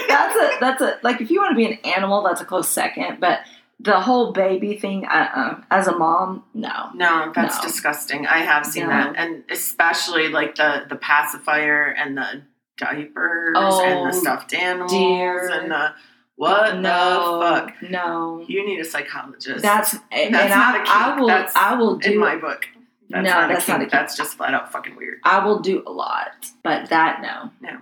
[0.07, 2.67] That's a that's a like if you want to be an animal, that's a close
[2.67, 3.19] second.
[3.19, 3.41] But
[3.79, 6.89] the whole baby thing, uh, uh as a mom, no.
[6.95, 7.63] No, that's No.
[7.63, 8.25] disgusting.
[8.25, 8.89] I have seen No.
[8.89, 12.41] that, and especially like the the pacifier and the
[12.81, 15.49] diapers Oh, and the stuffed animals dear.
[15.49, 15.93] and the
[16.35, 17.89] what no, the fuck.
[17.89, 19.61] No, You need a psychologist.
[19.61, 20.89] that's and That's not I, a kink.
[20.95, 22.65] I will That's I will in do my book.
[23.09, 23.91] That's No, not that's a not a kink.
[23.91, 25.19] That's just flat out fucking weird.
[25.23, 26.31] I will do a lot,
[26.63, 27.77] but that no, No.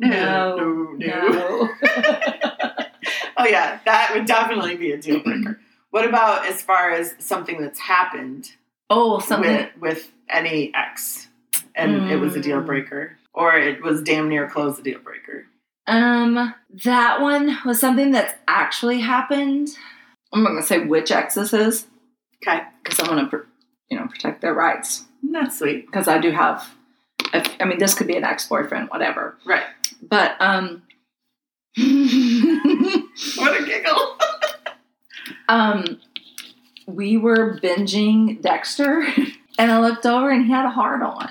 [0.00, 1.68] no, no, no.
[3.36, 5.60] oh yeah, that would definitely be a deal breaker.
[5.90, 8.52] what about as far as something that's happened
[8.90, 9.52] oh, something.
[9.52, 11.26] with with any ex,
[11.74, 12.66] and it was a deal Mm.
[12.66, 15.46] breaker, or it was damn near close a deal breaker?
[15.86, 19.68] Um, that one was something that's actually happened.
[20.32, 21.86] I'm not gonna say which ex this is
[22.46, 23.46] Okay, because I want to,
[23.90, 25.04] you know, protect their rights.
[25.22, 25.86] that's sweet.
[25.86, 26.68] Because I do have,
[27.32, 29.36] a- I mean, this could be an ex-boyfriend, whatever.
[29.46, 29.64] Right.
[30.02, 30.82] But um,
[31.76, 34.18] What a giggle.
[35.48, 36.00] um,
[36.86, 39.06] we were binging Dexter,
[39.58, 41.30] and I looked over and he had a heart on.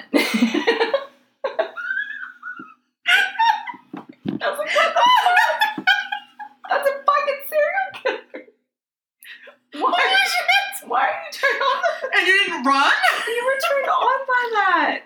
[4.40, 5.86] I was like, what the fuck?
[6.70, 8.46] That's a fucking serial killer.
[9.74, 10.16] Why,
[10.88, 11.80] why are you turned on?
[12.18, 12.92] And you didn't run?
[13.28, 15.02] You were turned on by that,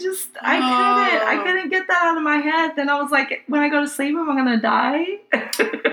[0.00, 2.72] I just I couldn't I couldn't get that out of my head.
[2.76, 5.06] Then I was like, when I go to sleep, am I gonna die?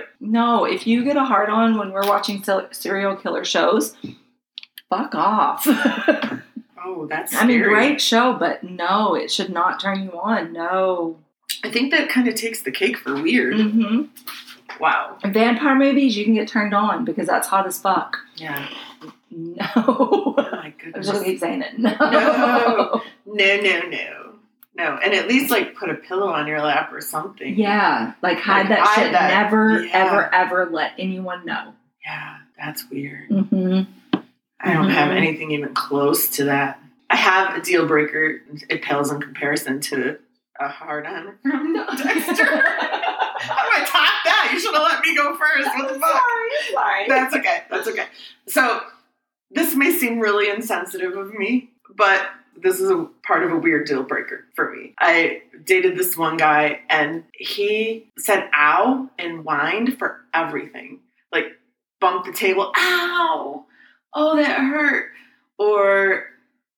[0.20, 3.96] no, if you get a hard on when we're watching se- serial killer shows,
[4.90, 5.68] fuck off.
[6.90, 10.54] Oh, that's I mean, great show, but no, it should not turn you on.
[10.54, 11.18] No.
[11.64, 13.60] I think that kind of takes the cake for weird.
[13.60, 14.04] hmm
[14.80, 15.18] Wow.
[15.26, 18.18] Vampire movies, you can get turned on because that's hot as fuck.
[18.36, 18.68] Yeah.
[19.30, 19.66] No.
[19.76, 21.06] Oh my I'm goodness.
[21.08, 21.78] just keep saying it.
[21.78, 21.94] No.
[22.00, 23.02] No.
[23.28, 24.34] No, no, no.
[24.76, 25.00] No.
[25.04, 27.56] And at least like put a pillow on your lap or something.
[27.56, 29.12] Yeah, like hide Like, that hide shit.
[29.12, 29.44] that.
[29.44, 29.92] Never, Yeah.
[29.94, 31.74] ever, ever let anyone know.
[32.04, 33.30] Yeah, that's weird.
[33.30, 34.18] Mm-hmm.
[34.62, 35.18] I don't have Mhm.
[35.18, 36.80] anything even close to that.
[37.10, 38.42] I have a deal breaker.
[38.70, 40.18] It pales in comparison to
[40.60, 42.64] a hard on from Dexter.
[43.40, 44.50] How do I top that?
[44.54, 45.68] You should have let me go first.
[45.78, 46.10] What the fuck?
[46.10, 47.08] sorry, sorry.
[47.08, 47.64] That's okay.
[47.70, 48.06] That's okay.
[48.48, 48.82] So,
[49.52, 52.30] this may seem really insensitive of me, but
[52.62, 54.94] this is a part of a weird deal breaker for me.
[55.00, 61.00] I dated this one guy, and he said "ow" and whined for everything.
[61.32, 61.46] Like
[62.00, 63.66] bumped the table, "ow,"
[64.14, 65.12] "oh that hurt,"
[65.58, 66.26] or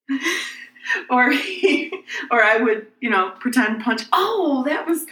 [1.10, 1.92] or he
[2.32, 5.06] or I would you know pretend punch, "oh that was,"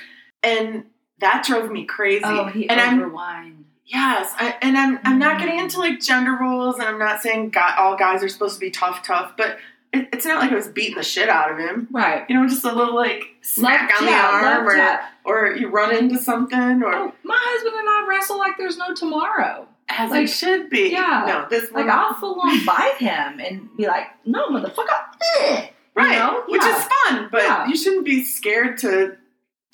[0.43, 0.86] and
[1.20, 2.22] that drove me crazy.
[2.26, 3.65] oh, he and I'm.
[3.86, 5.63] Yes, I, and I'm I'm not getting Mm.
[5.63, 8.70] into like gender rules, and I'm not saying guy, all guys are supposed to be
[8.70, 9.57] tough, tough, but
[9.93, 11.88] it, it's not like I was beating the shit out of him.
[11.89, 12.26] Right.
[12.28, 15.03] You know, just a little like smack Left on tap, the arm, or tap.
[15.24, 18.93] or you run into something, or Oh, my husband and I wrestle like there's no
[18.93, 19.68] tomorrow.
[19.88, 20.89] as I like- should be.
[20.89, 21.24] yeah.
[21.26, 26.20] no, this Like I'll full on bite him and be like, "No, motherfucker!" Right, you
[26.20, 26.43] know?
[26.47, 27.68] which is fun, but Yeah.
[27.68, 29.15] you shouldn't be scared to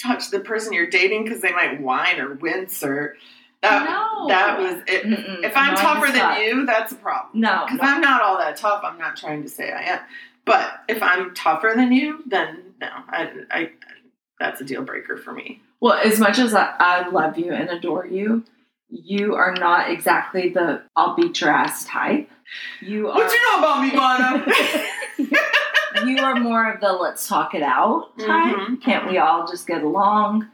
[0.03, 3.15] touch the person you're dating because they might whine or wince or
[3.61, 3.85] that.
[3.85, 4.27] no.
[4.27, 5.03] That was it.
[5.05, 5.43] Mm-mm.
[5.43, 6.39] If I'm tougher than fuck.
[6.39, 7.39] you, that's a problem.
[7.41, 7.87] no, Because no.
[7.87, 8.81] I'm not all that tough.
[8.83, 9.99] I'm not trying to say I am.
[10.45, 13.71] But if I'm tougher than you, then no, I, I
[14.39, 15.61] that's a deal breaker for me.
[15.79, 18.43] Well, as much as I, I love you and adore you,
[18.89, 22.29] you are not exactly the "I'll beat your ass" type.
[22.81, 23.15] You are.
[23.15, 24.45] What do you know about me, Bonna?
[26.05, 28.55] you are more of the let's talk it out type.
[28.55, 30.47] Mhm, Can't we all just get along?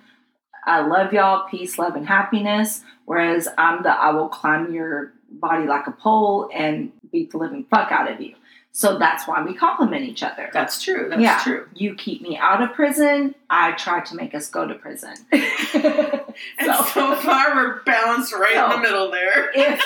[0.65, 2.83] I love y'all, peace, love, and happiness.
[3.05, 7.65] Whereas I'm the I will climb your body like a pole and beat the living
[7.69, 8.35] fuck out of you.
[8.71, 10.49] So that's why we complement each other.
[10.53, 11.07] That's true.
[11.09, 11.39] That's yeah.
[11.43, 11.67] true.
[11.73, 13.33] You keep me out of prison.
[13.49, 15.15] I try to make us go to prison.
[15.31, 15.41] And
[16.65, 19.49] So- so, far, we're balanced right in the middle there.
[19.55, 19.81] if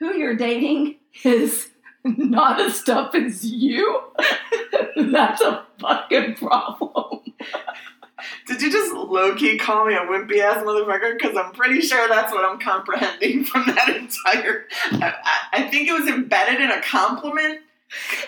[0.00, 1.67] who you're dating is
[2.04, 4.02] not as tough as you,
[4.96, 7.20] that's a fucking problem.
[8.46, 11.16] Did you just low key call me a wimpy ass motherfucker?
[11.18, 14.66] Because I'm pretty sure that's what I'm comprehending from that entire.
[14.92, 15.14] I,
[15.52, 17.60] I, think it was embedded in a compliment,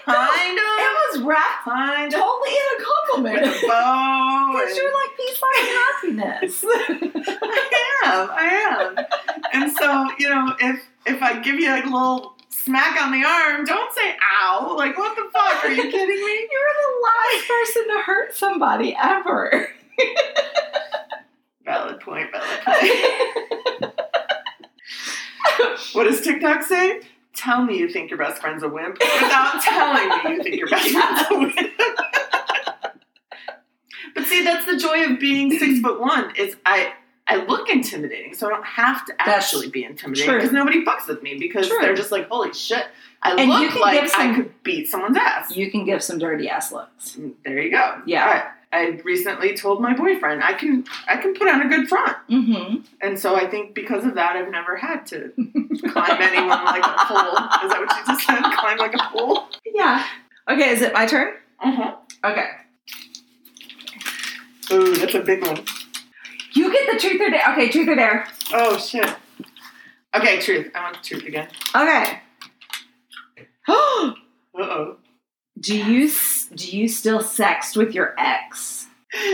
[0.04, 3.64] kind of, It was wrapped kind totally in a with compliment.
[3.64, 4.52] a bow.
[4.52, 6.64] Because you're like peace, love, and happiness.
[6.66, 8.30] I am.
[8.30, 9.06] I am.
[9.52, 13.64] And so, you know, if if I give you a little smack on the arm,
[13.64, 14.74] don't say ow.
[14.76, 15.64] Like, what the fuck?
[15.64, 16.48] Are you kidding me?
[16.52, 19.68] You're the last person to hurt somebody ever.
[21.64, 23.94] Valid point, valid point.
[25.92, 27.02] What does TikTok say?
[27.34, 30.68] Tell me you think your best friend's a wimp without telling me you think your
[30.68, 31.54] best friend's a wimp.
[34.14, 36.34] but see, that's the joy of being six foot one.
[36.36, 36.92] Is I
[37.30, 41.06] I look intimidating, so I don't have to That's actually be intimidating because nobody fucks
[41.08, 41.78] with me because True.
[41.80, 42.86] they're just like, holy shit,
[43.22, 45.56] I And look like some- I could beat someone's ass.
[45.56, 47.16] you can give some dirty ass looks.
[47.44, 48.02] there you go.
[48.04, 48.50] Yeah.
[48.72, 52.16] I, I recently told my boyfriend I can I can put on a good front.
[52.28, 52.82] Mm-hmm.
[53.00, 55.32] And so I think because of that, I've never had to
[55.90, 57.36] climb anyone like a pole.
[57.64, 58.40] Is that what you just said?
[58.58, 59.48] Climb like a pole?
[59.66, 60.04] Yeah.
[60.48, 61.34] Okay, is it my turn?
[61.60, 61.96] Uh-huh.
[62.24, 62.46] Okay.
[64.72, 65.58] Ooh, that's a big one.
[66.52, 67.52] You get the truth or dare.
[67.52, 68.26] Okay, truth or dare.
[68.52, 69.08] Oh, shit.
[70.14, 70.70] Okay, truth.
[70.74, 71.48] I want the truth again.
[71.74, 72.20] Okay.
[74.58, 74.96] Uh-oh.
[75.60, 76.10] do you
[76.54, 78.86] do you still sext with your ex?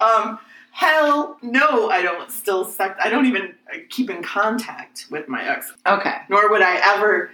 [0.00, 0.38] um,
[0.72, 2.98] hell no, I don't still sex.
[3.02, 5.70] I don't even uh, keep in contact with my ex.
[5.86, 6.16] Okay.
[6.30, 7.30] Nor would I ever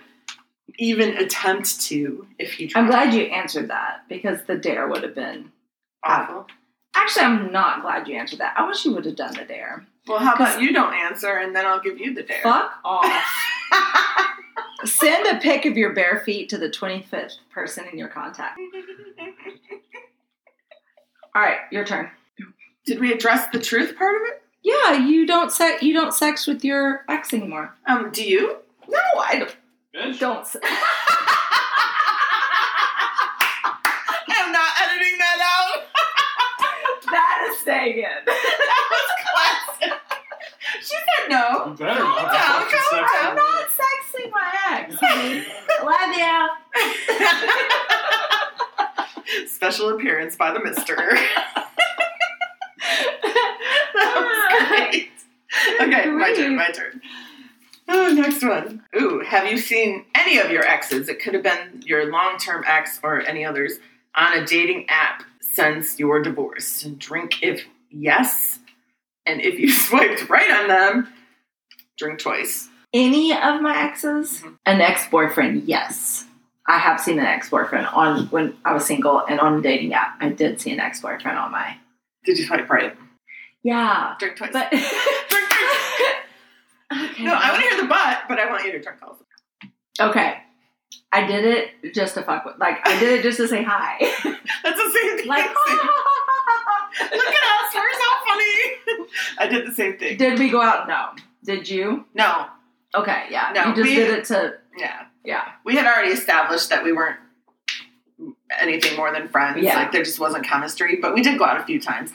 [0.79, 2.81] even attempt to if he tried.
[2.81, 5.53] I'm glad you answered that because the dare would have been
[6.05, 6.47] Awful.
[6.95, 8.55] Actually, I'm not glad you answered that.
[8.57, 9.85] I wish you would have done the dare.
[10.07, 12.43] Well, how about you don't answer and then I'll give you the dare.
[12.43, 13.25] Fuck off.
[14.85, 18.59] Send a pic of your bare feet to the 25th person in your contact.
[21.35, 22.11] All right, your turn.
[22.87, 24.43] Did we address the truth part of it?
[24.63, 25.83] Yeah, you don't sex.
[25.83, 27.75] You don't sex with your ex anymore.
[27.87, 28.59] Um, do you?
[28.89, 29.57] No, I don't.
[29.95, 30.19] Bitch.
[30.21, 30.47] Don't.
[30.47, 30.59] Se-
[34.29, 35.83] I'm not editing that out.
[37.45, 38.05] That is staying in.
[38.27, 39.11] that was
[39.81, 40.01] classic.
[40.81, 41.67] She said no.
[41.69, 42.33] You better Calm not.
[42.33, 43.09] down, calm down.
[43.23, 44.87] I'm not sexing my ex.
[45.85, 46.15] Love
[49.37, 49.47] you.
[49.49, 50.97] Special appearance by the Mister.
[50.97, 51.69] that
[54.17, 55.11] was great.
[55.81, 56.57] Okay, my turn.
[56.57, 57.01] My turn.
[57.89, 58.83] Oh, next one.
[58.99, 61.09] Ooh, have you seen any of your exes?
[61.09, 63.79] It could have been your long-term ex or any others
[64.15, 65.23] on a dating app
[65.55, 66.83] since your divorce.
[66.99, 68.59] Drink if yes,
[69.27, 71.09] and if you swiped right on them,
[71.97, 72.69] drink twice.
[72.93, 74.41] Any of my exes?
[74.43, 74.57] Mhm.
[74.67, 76.27] An ex boyfriend, yes.
[76.67, 79.93] I have seen an ex boyfriend on when I was single and on a dating
[79.95, 80.17] app.
[80.21, 81.77] I did see an ex boyfriend on my.
[82.25, 82.97] Did you swipe right?
[83.63, 84.51] Yeah, Drink twice.
[84.53, 84.71] but.
[84.71, 84.85] drink
[85.49, 86.15] twice.
[87.11, 87.25] okay.
[87.25, 89.25] No, I want to hear the but, but I want you to drink also.
[90.01, 90.39] Okay.
[91.13, 92.59] I did it just to fuck with.
[92.59, 93.97] Like, I did it just to say hi.
[94.63, 95.29] That's the same thing.
[95.29, 95.47] like,
[97.01, 99.09] Look at us, we're so funny.
[99.39, 100.17] I did the same thing.
[100.17, 100.87] did we go out?
[100.89, 101.09] No.
[101.45, 102.05] Did you?
[102.15, 102.47] No,
[102.95, 103.51] Okay, yeah.
[103.55, 105.07] No, you just we- did it to, yeah.
[105.25, 105.43] yeah.
[105.65, 107.19] We had already established that we weren't
[108.61, 109.59] anything more than friends.
[109.63, 109.77] Yeah.
[109.77, 112.13] Like there just wasn't chemistry, but we did go out a few times.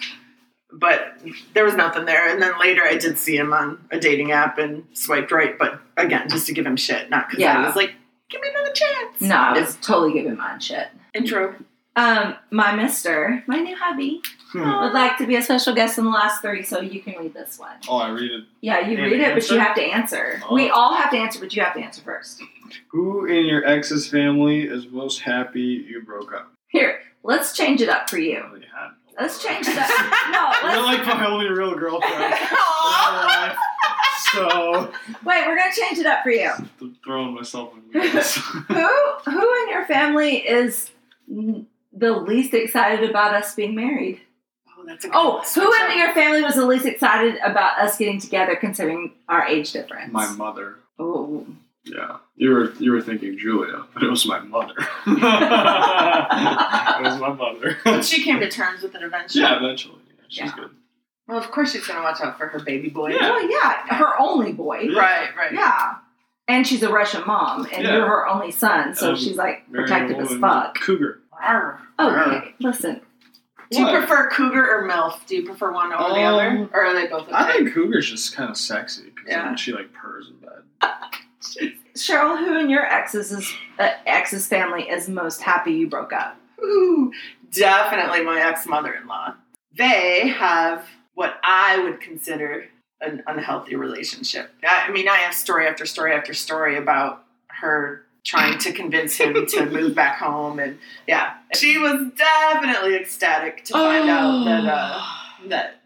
[0.71, 1.19] But
[1.53, 2.29] there was nothing there.
[2.31, 5.81] And then later I did see him on a dating app and swiped right, but
[5.97, 7.93] again, just to give him shit, not because I was like,
[8.29, 9.21] give me another chance.
[9.21, 10.87] No, I was totally giving mine shit.
[11.13, 11.55] Intro.
[11.95, 14.21] Um, my mister, my new hubby,
[14.51, 14.63] Hmm.
[14.81, 17.33] would like to be a special guest in the last three, so you can read
[17.35, 17.75] this one.
[17.87, 18.43] Oh, I read it.
[18.61, 20.41] Yeah, you And read it, but you have to answer.
[20.49, 20.55] Oh.
[20.55, 22.41] We all have to answer, but you have to answer first.
[22.89, 26.51] Who in your ex's family is most happy you broke up?
[26.69, 28.37] Here, let's change it up for you.
[28.37, 28.89] You had.
[29.19, 29.89] Let's change it up.
[30.31, 32.15] No, You're like my only real girlfriend.
[32.23, 33.25] in Aw.
[33.27, 33.57] my life.
[34.33, 34.91] So,
[35.25, 36.51] wait, we're gonna change it up for you.
[37.03, 38.35] Throwing myself in this.
[38.35, 38.63] Who,
[39.25, 40.91] who in your family is
[41.27, 44.21] the least excited about us being married?
[44.77, 47.97] Oh, that's a good Oh, who in your family was the least excited about us
[47.97, 50.13] getting together, considering our age difference?
[50.13, 50.75] my mother.
[50.99, 51.45] Oh,
[51.85, 54.75] Yeah, you were you were thinking Julia, but it was my mother.
[55.07, 57.77] it was my mother.
[57.83, 59.43] But she came to terms with it eventually.
[59.43, 60.01] yeah, eventually.
[60.07, 60.55] Yeah, she's Yeah.
[60.55, 60.69] good.
[61.29, 63.11] Well, of course she's gonna watch out for her baby boy.
[63.11, 63.29] Yeah.
[63.29, 64.79] well, yeah, her only boy.
[64.89, 64.99] Yeah.
[64.99, 65.53] Right, right.
[65.53, 65.95] Yeah.
[66.47, 67.97] And she's a Russian mom, and Yeah.
[67.97, 70.79] you're her only son, so Um, she's like protective as fuck.
[70.79, 71.19] Cougar.
[71.39, 72.43] Arr, Okay, arr.
[72.59, 73.01] listen.
[73.71, 75.23] Do you prefer cougar or milf?
[75.27, 77.33] Do you prefer one over the other, Um, or are they both okay?
[77.35, 79.53] I think Cougar's just kind of sexy because Yeah.
[79.53, 80.63] she like purrs in bed.
[81.95, 86.37] Cheryl, who in your ex's is, uh, ex's family is most happy you broke up?
[86.63, 87.11] Ooh,
[87.51, 89.35] definitely my ex mother in law.
[89.77, 90.85] They have
[91.19, 92.69] what I would consider
[93.01, 94.51] an unhealthy relationship.
[94.65, 99.45] I mean, I have story after story after story about her trying to convince him
[99.45, 105.01] to move back home, and yeah, she was definitely ecstatic to find out that uh,
[105.49, 105.81] that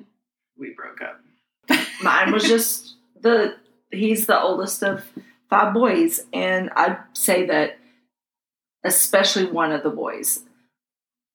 [0.55, 1.19] we broke up.
[2.03, 3.55] Mine was just the
[3.89, 5.03] he's the oldest of
[5.49, 7.79] five boys, and I'd say that
[8.83, 10.41] especially one of the boys,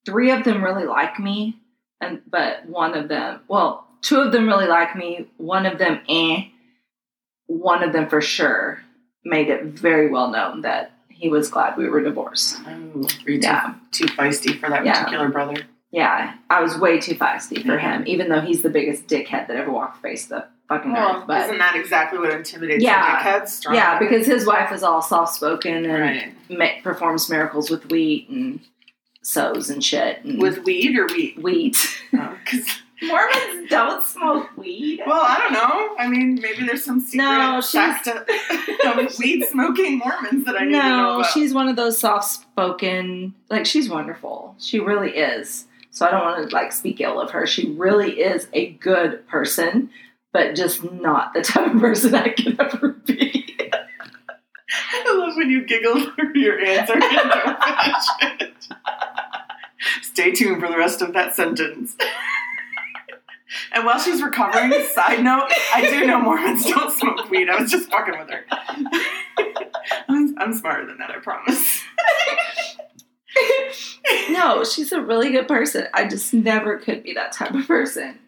[0.07, 1.57] three of them really like me,
[2.01, 6.01] and but one of them, well, two of them really like me, one of them,
[6.09, 6.44] eh,
[7.46, 8.82] one of them for sure
[9.24, 12.61] made it very well known that he was glad we were divorced.
[12.66, 13.74] Oh, Yeah.
[13.90, 14.99] too, too feisty for that Yeah.
[15.03, 15.57] particular brother?
[15.90, 19.57] Yeah, I was way too feisty for him, even though he's the biggest dickhead that
[19.57, 21.24] ever walked the face of the fucking Well, earth.
[21.26, 23.22] But isn't that exactly what intimidates Yeah.
[23.22, 23.49] the dickheads?
[23.49, 26.34] Strong Yeah, because his wife is all soft spoken and right.
[26.51, 28.61] ma- performs miracles with wheat and
[29.22, 30.22] sows and shit.
[30.24, 31.38] And with weed or wheat?
[31.42, 32.01] wheat.
[32.12, 32.66] Because
[33.03, 35.01] Mormons don't smoke weed.
[35.07, 35.94] Well, I don't know.
[35.99, 37.72] I mean, maybe there's some secret No, she's-
[38.03, 41.99] fact of weed smoking Mormons that I need to know no, she's one of those
[41.99, 43.34] soft spoken.
[43.51, 44.57] Like she's wonderful.
[44.59, 45.66] She really is.
[45.90, 47.46] So I don't want to like speak ill of her.
[47.46, 49.90] She really is a good person,
[50.32, 53.44] but just not the type of person I could ever be.
[54.92, 58.55] I love when you giggle through your answer and don't finish it.
[60.03, 61.96] Stay tuned for the rest of that sentence.
[63.72, 67.49] And while she's recovering, side note, I do know Mormons don't smoke weed.
[67.49, 68.44] I was just fucking with her.
[70.09, 71.82] I'm, I'm smarter than that, I promise.
[74.30, 75.86] no, she's a really good person.
[75.94, 78.18] I just never could be that type of person.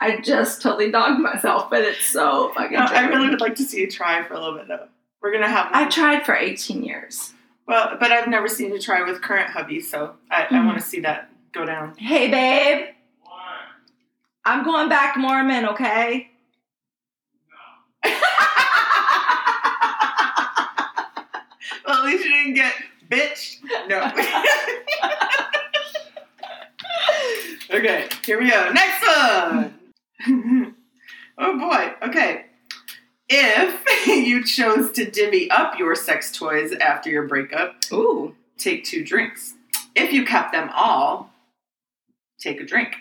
[0.00, 2.76] I just totally dogged myself, but it's so fucking.
[2.78, 4.88] No, I really would like to see you try for a little bit though.
[5.22, 5.68] We're gonna have.
[5.72, 7.32] I tried for 18 years.
[7.66, 10.66] well, but I've never seen you try with current hubby, so I, I Mhm.
[10.66, 11.96] want to see that go down.
[11.96, 12.93] Hey, babe.
[14.46, 16.30] I'm going back Mormon, okay?
[18.04, 18.14] well,
[21.88, 22.74] at least you didn't get
[23.10, 23.60] bitched.
[23.88, 24.12] No.
[27.78, 28.70] okay, here we go.
[28.72, 29.74] Next one.
[31.38, 31.94] oh boy.
[32.06, 32.44] Okay.
[33.30, 38.36] If you chose to divvy up your sex toys after your breakup, Ooh.
[38.58, 39.54] take two drinks.
[39.94, 41.32] If you kept them all,
[42.38, 42.94] take a drink.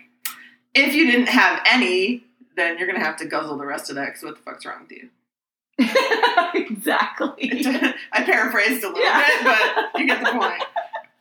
[0.76, 2.24] If you didn't have any,
[2.56, 4.06] then you're gonna have to guzzle the rest of that.
[4.08, 5.10] Because what the fuck's wrong with you?
[6.54, 7.52] exactly.
[8.12, 9.20] I paraphrased a little Yeah.
[9.44, 9.44] bit,
[9.94, 10.64] but you get the point.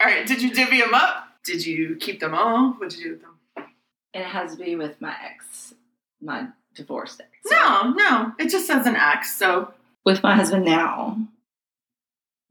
[0.01, 1.29] All right, did you divvy them up?
[1.45, 2.73] Did you keep them all?
[2.73, 3.67] What did you do with them?
[4.15, 5.75] It has to be with my ex,
[6.21, 7.31] my divorced ex.
[7.51, 8.33] No, no.
[8.39, 9.37] It just says an ex.
[9.37, 9.73] So
[10.05, 11.19] With my husband now,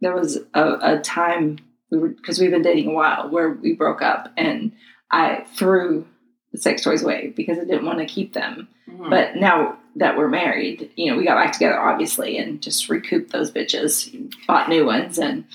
[0.02, 1.60] there was a, a time
[1.91, 4.72] we were because we've been dating a while where we broke up and
[5.12, 6.08] I threw
[6.56, 8.68] sex toys away because I didn't want to keep them.
[8.89, 9.10] Hmm.
[9.10, 13.32] But now that we're married, you know, we got back together obviously and just recouped
[13.32, 15.45] those bitches, bought new ones and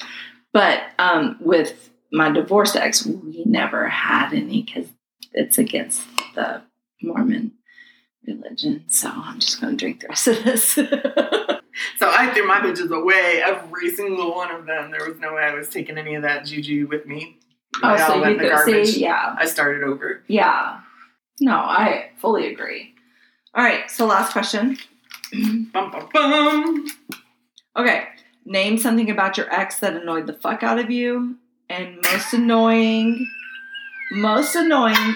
[0.52, 4.86] but um with my divorced ex, we never had any because
[5.32, 6.02] it's against
[6.34, 6.62] the
[7.02, 7.52] Mormon
[8.26, 8.84] religion.
[8.88, 10.64] So I'm just gonna drink the rest of this.
[11.98, 13.42] so I threw my bitches away.
[13.44, 14.90] Every single one of them.
[14.90, 17.38] There was no way I was taking any of that juju with me.
[17.82, 19.34] Oh, all so you could see, yeah.
[19.38, 20.22] I started over.
[20.28, 20.80] Yeah.
[21.40, 22.94] No, I fully agree.
[23.54, 24.78] All right, so last question.
[25.32, 26.86] Bum bum bum.
[27.76, 28.04] Okay,
[28.44, 31.36] name something about your ex that annoyed the fuck out of you,
[31.68, 33.26] and most annoying,
[34.12, 35.14] most annoying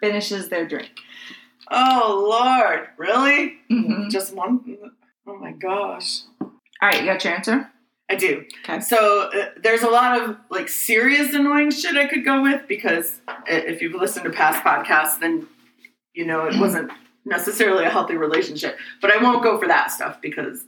[0.00, 0.90] finishes their drink.
[1.70, 3.58] Oh Lord, really?
[3.70, 4.10] Mhm.
[4.10, 4.60] Just one?
[5.26, 6.22] Oh my gosh.
[6.40, 6.50] All
[6.82, 7.70] right, you got your answer?
[8.10, 8.44] I do.
[8.64, 8.80] Okay.
[8.80, 13.20] So uh, there's a lot of like serious annoying shit I could go with because
[13.46, 15.46] if you've listened to past podcasts, then
[16.14, 16.90] you know it wasn't
[17.26, 18.78] necessarily a healthy relationship.
[19.02, 20.64] But I won't go for that stuff because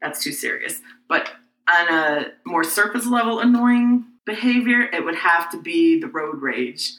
[0.00, 0.80] that's too serious.
[1.08, 1.30] But
[1.68, 6.92] on a more surface level annoying behavior, it would have to be the road rage.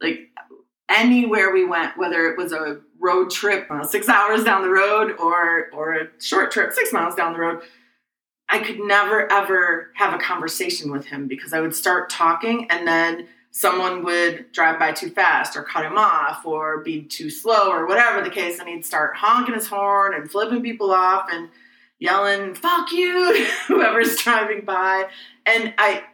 [0.00, 0.28] Like
[0.88, 5.16] anywhere we went, whether it was a road trip uh, six hours down the road
[5.18, 7.62] or or a short trip six miles down the road,
[8.52, 12.86] I could never ever have a conversation with him because I would start talking and
[12.86, 17.70] then someone would drive by too fast or cut him off or be too slow
[17.70, 21.48] or whatever the case and he'd start honking his horn and flipping people off and
[21.98, 25.08] yelling fuck you whoever's driving by.
[25.46, 26.04] And I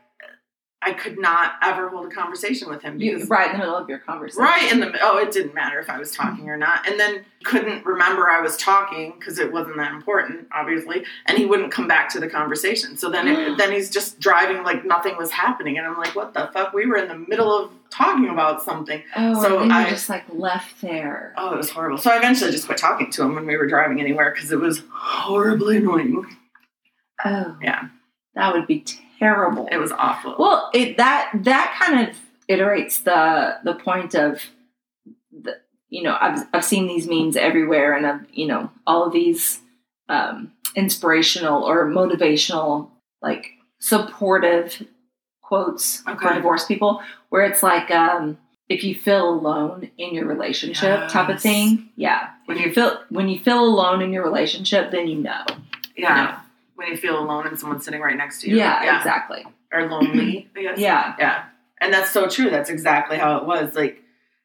[0.80, 3.76] I could not ever hold a conversation with him You, because right in the middle
[3.76, 4.44] of your conversation.
[4.44, 7.24] Right in the oh, it didn't matter if I was talking or not, and then
[7.42, 11.88] couldn't remember I was talking because it wasn't that important, obviously, and he wouldn't come
[11.88, 12.96] back to the conversation.
[12.96, 13.56] So then, it, hmm.
[13.56, 16.72] then he's just driving like nothing was happening, and I'm like, what the fuck?
[16.72, 19.02] We were in the middle of talking about something.
[19.16, 21.34] Oh, So I- just like left there.
[21.36, 21.98] Oh, it was horrible.
[21.98, 24.60] So I eventually just quit talking to him when we were driving anywhere because it
[24.60, 26.24] was horribly annoying.
[27.24, 27.88] Oh, Yeah,
[28.36, 29.07] that would be terrible.
[29.20, 30.36] It was awful.
[30.38, 32.16] Well, it that that kind of
[32.48, 34.40] iterates the the point of
[35.32, 35.56] the
[35.88, 39.60] you know I've I've seen these memes everywhere, and I've you know all of these
[40.08, 42.90] um, inspirational or motivational
[43.20, 43.50] like
[43.80, 44.86] supportive
[45.42, 46.34] quotes for Okay.
[46.34, 48.38] divorced people, where it's like um,
[48.68, 51.88] if you feel alone in your relationship type of thing.
[51.96, 55.44] Yeah, When you- you feel when you feel alone in your relationship, then you know.
[55.96, 56.40] yeah,
[56.78, 58.56] when you feel alone and someone's sitting right next to you.
[58.56, 59.44] Yeah, exactly.
[59.72, 60.78] Or lonely, I guess.
[60.78, 61.16] Yeah.
[61.18, 61.44] Yeah.
[61.80, 62.50] And that's so true.
[62.50, 63.74] That's exactly how it was.
[63.74, 64.00] Like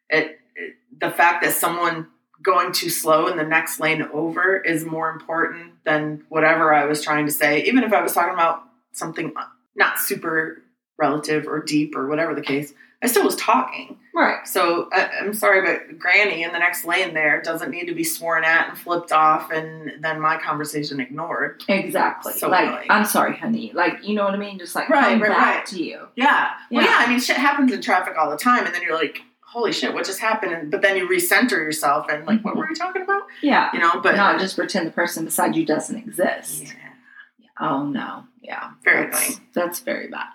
[0.10, 2.08] it, it the fact that someone
[2.42, 7.04] going too slow in the next lane over is more important than whatever I was
[7.04, 7.62] trying to say.
[7.66, 8.64] Even if I was talking about
[8.94, 9.32] something
[9.76, 10.64] not super
[10.98, 12.74] relative or deep or whatever the case,
[13.04, 13.98] I still was talking.
[14.16, 14.48] Right.
[14.48, 18.04] So I, I'm sorry, but Granny in the next lane there doesn't need to be
[18.04, 21.64] sworn at and flipped off and then my conversation ignored.
[21.68, 22.34] Exactly.
[22.34, 22.88] So like, annoying.
[22.90, 23.72] I'm sorry, honey.
[23.74, 24.58] Like, you know what I mean?
[24.60, 25.66] Just like Right, right, back right.
[25.68, 26.08] to you.
[26.16, 26.52] Yeah.
[26.72, 26.90] Well, Yeah.
[26.90, 27.06] yeah.
[27.06, 29.94] I mean, shit happens in traffic all the time, and then you're like, "Holy shit,
[29.94, 33.02] what just happened?" And, but then you recenter yourself, and like, what were we talking
[33.02, 33.24] about?
[33.42, 33.70] Yeah.
[33.74, 36.64] You know, but Not just pretend the person beside you doesn't exist.
[36.66, 38.26] yeah, Oh no.
[38.42, 38.72] Yeah.
[38.84, 39.42] very that's, annoying.
[39.56, 40.28] That's very bad.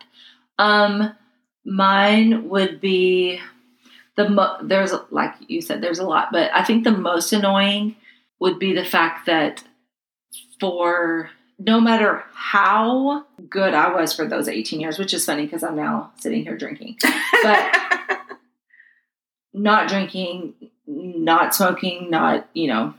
[0.59, 1.13] Um,
[1.65, 3.41] mine would be
[4.17, 7.97] the mo- there's like you said there's a lot, but I think the most annoying
[8.41, 9.63] would be the fact that
[10.61, 15.63] for no matter how good I was for those 18 years, which is funny because
[15.65, 16.99] I'm now sitting here drinking,
[17.43, 17.77] but
[19.53, 20.55] not drinking,
[20.87, 22.95] not smoking, not, you know,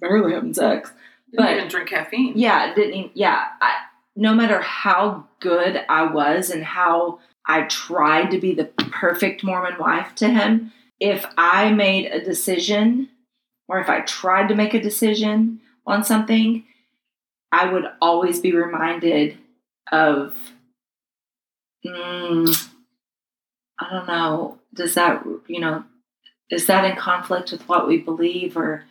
[0.00, 0.90] barely having sex.
[1.30, 2.32] Didn't But- even drink caffeine.
[2.36, 3.44] Yeah, didn't even, yeah.
[3.60, 3.74] I,
[4.16, 9.78] no matter how good I was and how I tried to be the perfect Mormon
[9.78, 13.08] wife to him, if I made a decision
[13.68, 16.64] or if I tried to make a decision on something,
[17.52, 19.38] I would always be reminded
[19.90, 20.36] of,
[21.86, 22.68] mm,
[23.80, 25.84] I don't know, does that, you know,
[26.50, 28.84] is that in conflict with what we believe or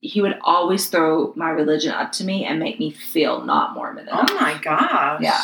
[0.00, 4.06] he would always throw my religion up to me and make me feel not Mormon
[4.06, 4.28] enough.
[4.30, 5.20] Oh my gosh.
[5.22, 5.42] Yeah.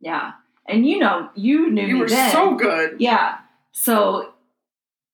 [0.00, 0.32] Yeah.
[0.72, 2.32] And you know, you knew You were then.
[2.32, 2.96] so good.
[2.98, 3.38] Yeah.
[3.72, 4.32] So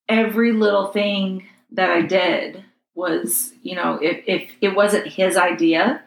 [0.07, 2.63] every little thing that I did
[2.95, 6.03] was, you know, if, if it wasn't his idea,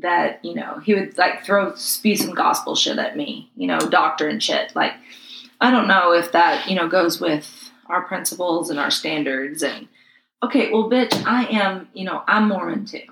[0.00, 3.78] that, you know, he would like throw spew some gospel shit at me, you know,
[3.78, 4.74] doctrine shit.
[4.74, 4.92] Like,
[5.60, 9.88] I don't know if that, you know, goes with our principles and our standards and
[10.42, 13.02] okay, well bitch, I am, you know, I'm Mormon too.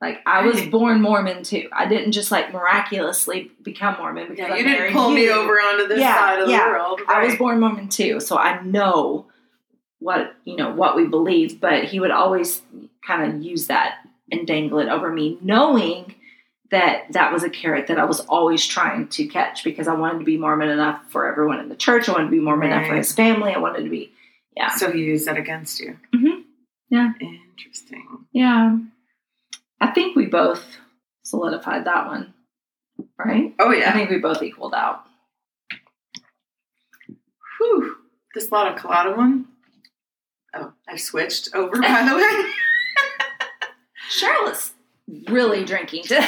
[0.00, 1.68] Like I was born Mormon too.
[1.72, 5.30] I didn't just like miraculously become Mormon because Yeah, I you didn't married pull me
[5.30, 6.64] over onto this Yeah, side of yeah.
[6.64, 7.00] the world.
[7.08, 9.26] I was born Mormon too, so I know
[9.98, 11.60] what you know what we believe.
[11.60, 12.60] But he would always
[13.06, 13.96] kind of use that
[14.30, 16.14] and dangle it over me, knowing
[16.70, 20.18] that that was a carrot that I was always trying to catch because I wanted
[20.18, 22.08] to be Mormon enough for everyone in the church.
[22.08, 23.52] I wanted to be Mormon enough for his family.
[23.54, 24.10] I wanted to be,
[24.56, 25.96] yeah, So he used that against you.
[26.14, 26.42] Mhm.
[26.90, 27.12] Yeah.
[27.20, 28.26] Interesting.
[28.32, 28.76] yeah.
[29.80, 30.64] I think we both
[31.24, 32.34] solidified that one,
[33.18, 33.54] right?
[33.58, 33.90] Oh yeah.
[33.90, 35.02] I think we both equaled out.
[37.58, 37.96] Whew.
[38.34, 39.46] This lot of colada one.
[40.54, 42.52] Oh, I switched over by the way.
[44.50, 44.72] Is
[45.28, 46.18] really drinking today.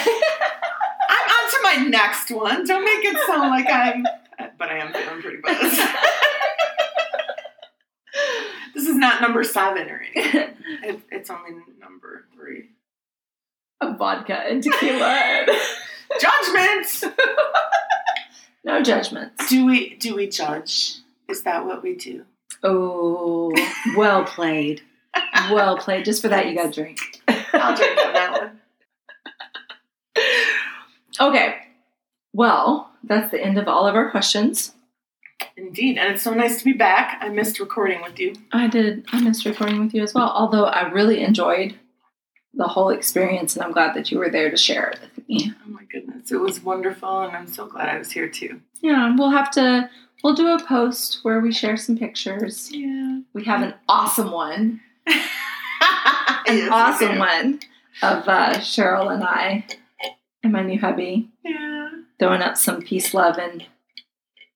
[1.11, 2.67] I'm on to my next one.
[2.67, 4.05] Don't make it sound like I'm
[4.59, 5.61] but I am feeling pretty buzzed.
[8.75, 10.55] this is not number seven or anything.
[10.83, 12.71] It, it's only number three.
[13.81, 15.47] Of vodka and tequila.
[16.21, 17.05] Judgments.
[18.65, 19.49] no judgments.
[19.49, 20.97] Do we do we judge?
[21.29, 22.25] Is that what we do?
[22.63, 23.53] Oh,
[23.95, 24.81] well played.
[25.51, 26.07] Well played.
[26.07, 26.99] Just for that, you got to drink.
[27.53, 28.61] I'll drink on that one.
[31.21, 31.57] Okay.
[32.33, 34.73] Well, that's the end of all of our questions.
[35.57, 37.19] Indeed, and it's so nice to be back.
[37.21, 38.35] I missed recording with you.
[38.53, 39.07] I did.
[39.13, 40.31] I missed recording with you as well.
[40.31, 41.79] Although I really enjoyed
[42.55, 45.53] the whole experience, and I'm glad that you were there to share it with me.
[45.67, 48.61] Oh my goodness, it was wonderful, and I'm so glad I was here too.
[48.81, 49.89] Yeah, we'll have to.
[50.25, 52.71] We'll do a post where we share some pictures.
[52.73, 55.15] Yeah, We have an awesome one, an
[56.47, 57.61] Yes, awesome one
[58.03, 59.65] of uh, Cheryl and I
[60.43, 63.65] and my new hubby Yeah, throwing up some peace, love, and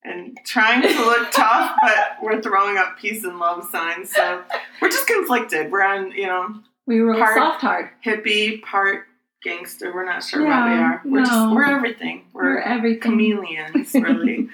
[0.04, 4.10] and trying to look tough, but we're throwing up peace and love signs.
[4.12, 4.42] So
[4.80, 5.70] we're just conflicted.
[5.70, 7.90] We're on, you know, we were Part- soft hard.
[8.04, 9.06] hippie part
[9.42, 9.92] gangster.
[9.94, 11.02] We're not sure what Yeah, we are.
[11.04, 11.26] We're no.
[11.26, 12.24] just we're everything.
[12.32, 13.00] We're We're everything.
[13.12, 14.48] chameleons, really.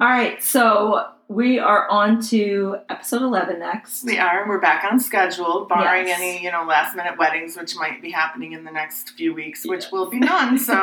[0.00, 4.04] All right, so we are on to episode 11 next.
[4.04, 4.46] we are.
[4.48, 6.18] We're back on schedule, barring Yes.
[6.20, 9.64] any, you know, last minute weddings, which might be happening in the next few weeks,
[9.64, 9.92] which Yes.
[9.92, 10.58] will be none.
[10.58, 10.74] So,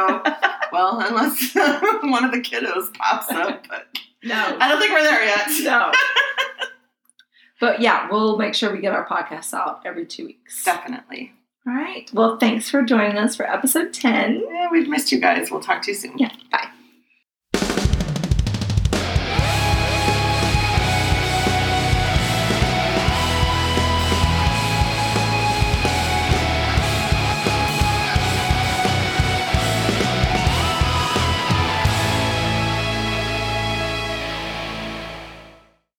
[0.72, 1.54] well, unless
[2.04, 3.88] one of the kiddos pops up, but
[4.24, 4.58] No.
[4.60, 5.48] I don't think we're there yet.
[5.64, 5.92] No.
[7.60, 10.64] But yeah, we'll make sure we get our podcasts out every two weeks.
[10.64, 11.34] Definitely.
[11.68, 12.10] All right.
[12.14, 14.44] Well, thanks for joining us for episode 10.
[14.50, 15.52] Yeah, we've missed you guys.
[15.52, 16.18] We'll talk to you soon.
[16.18, 16.32] Yeah.
[16.52, 16.70] Bye.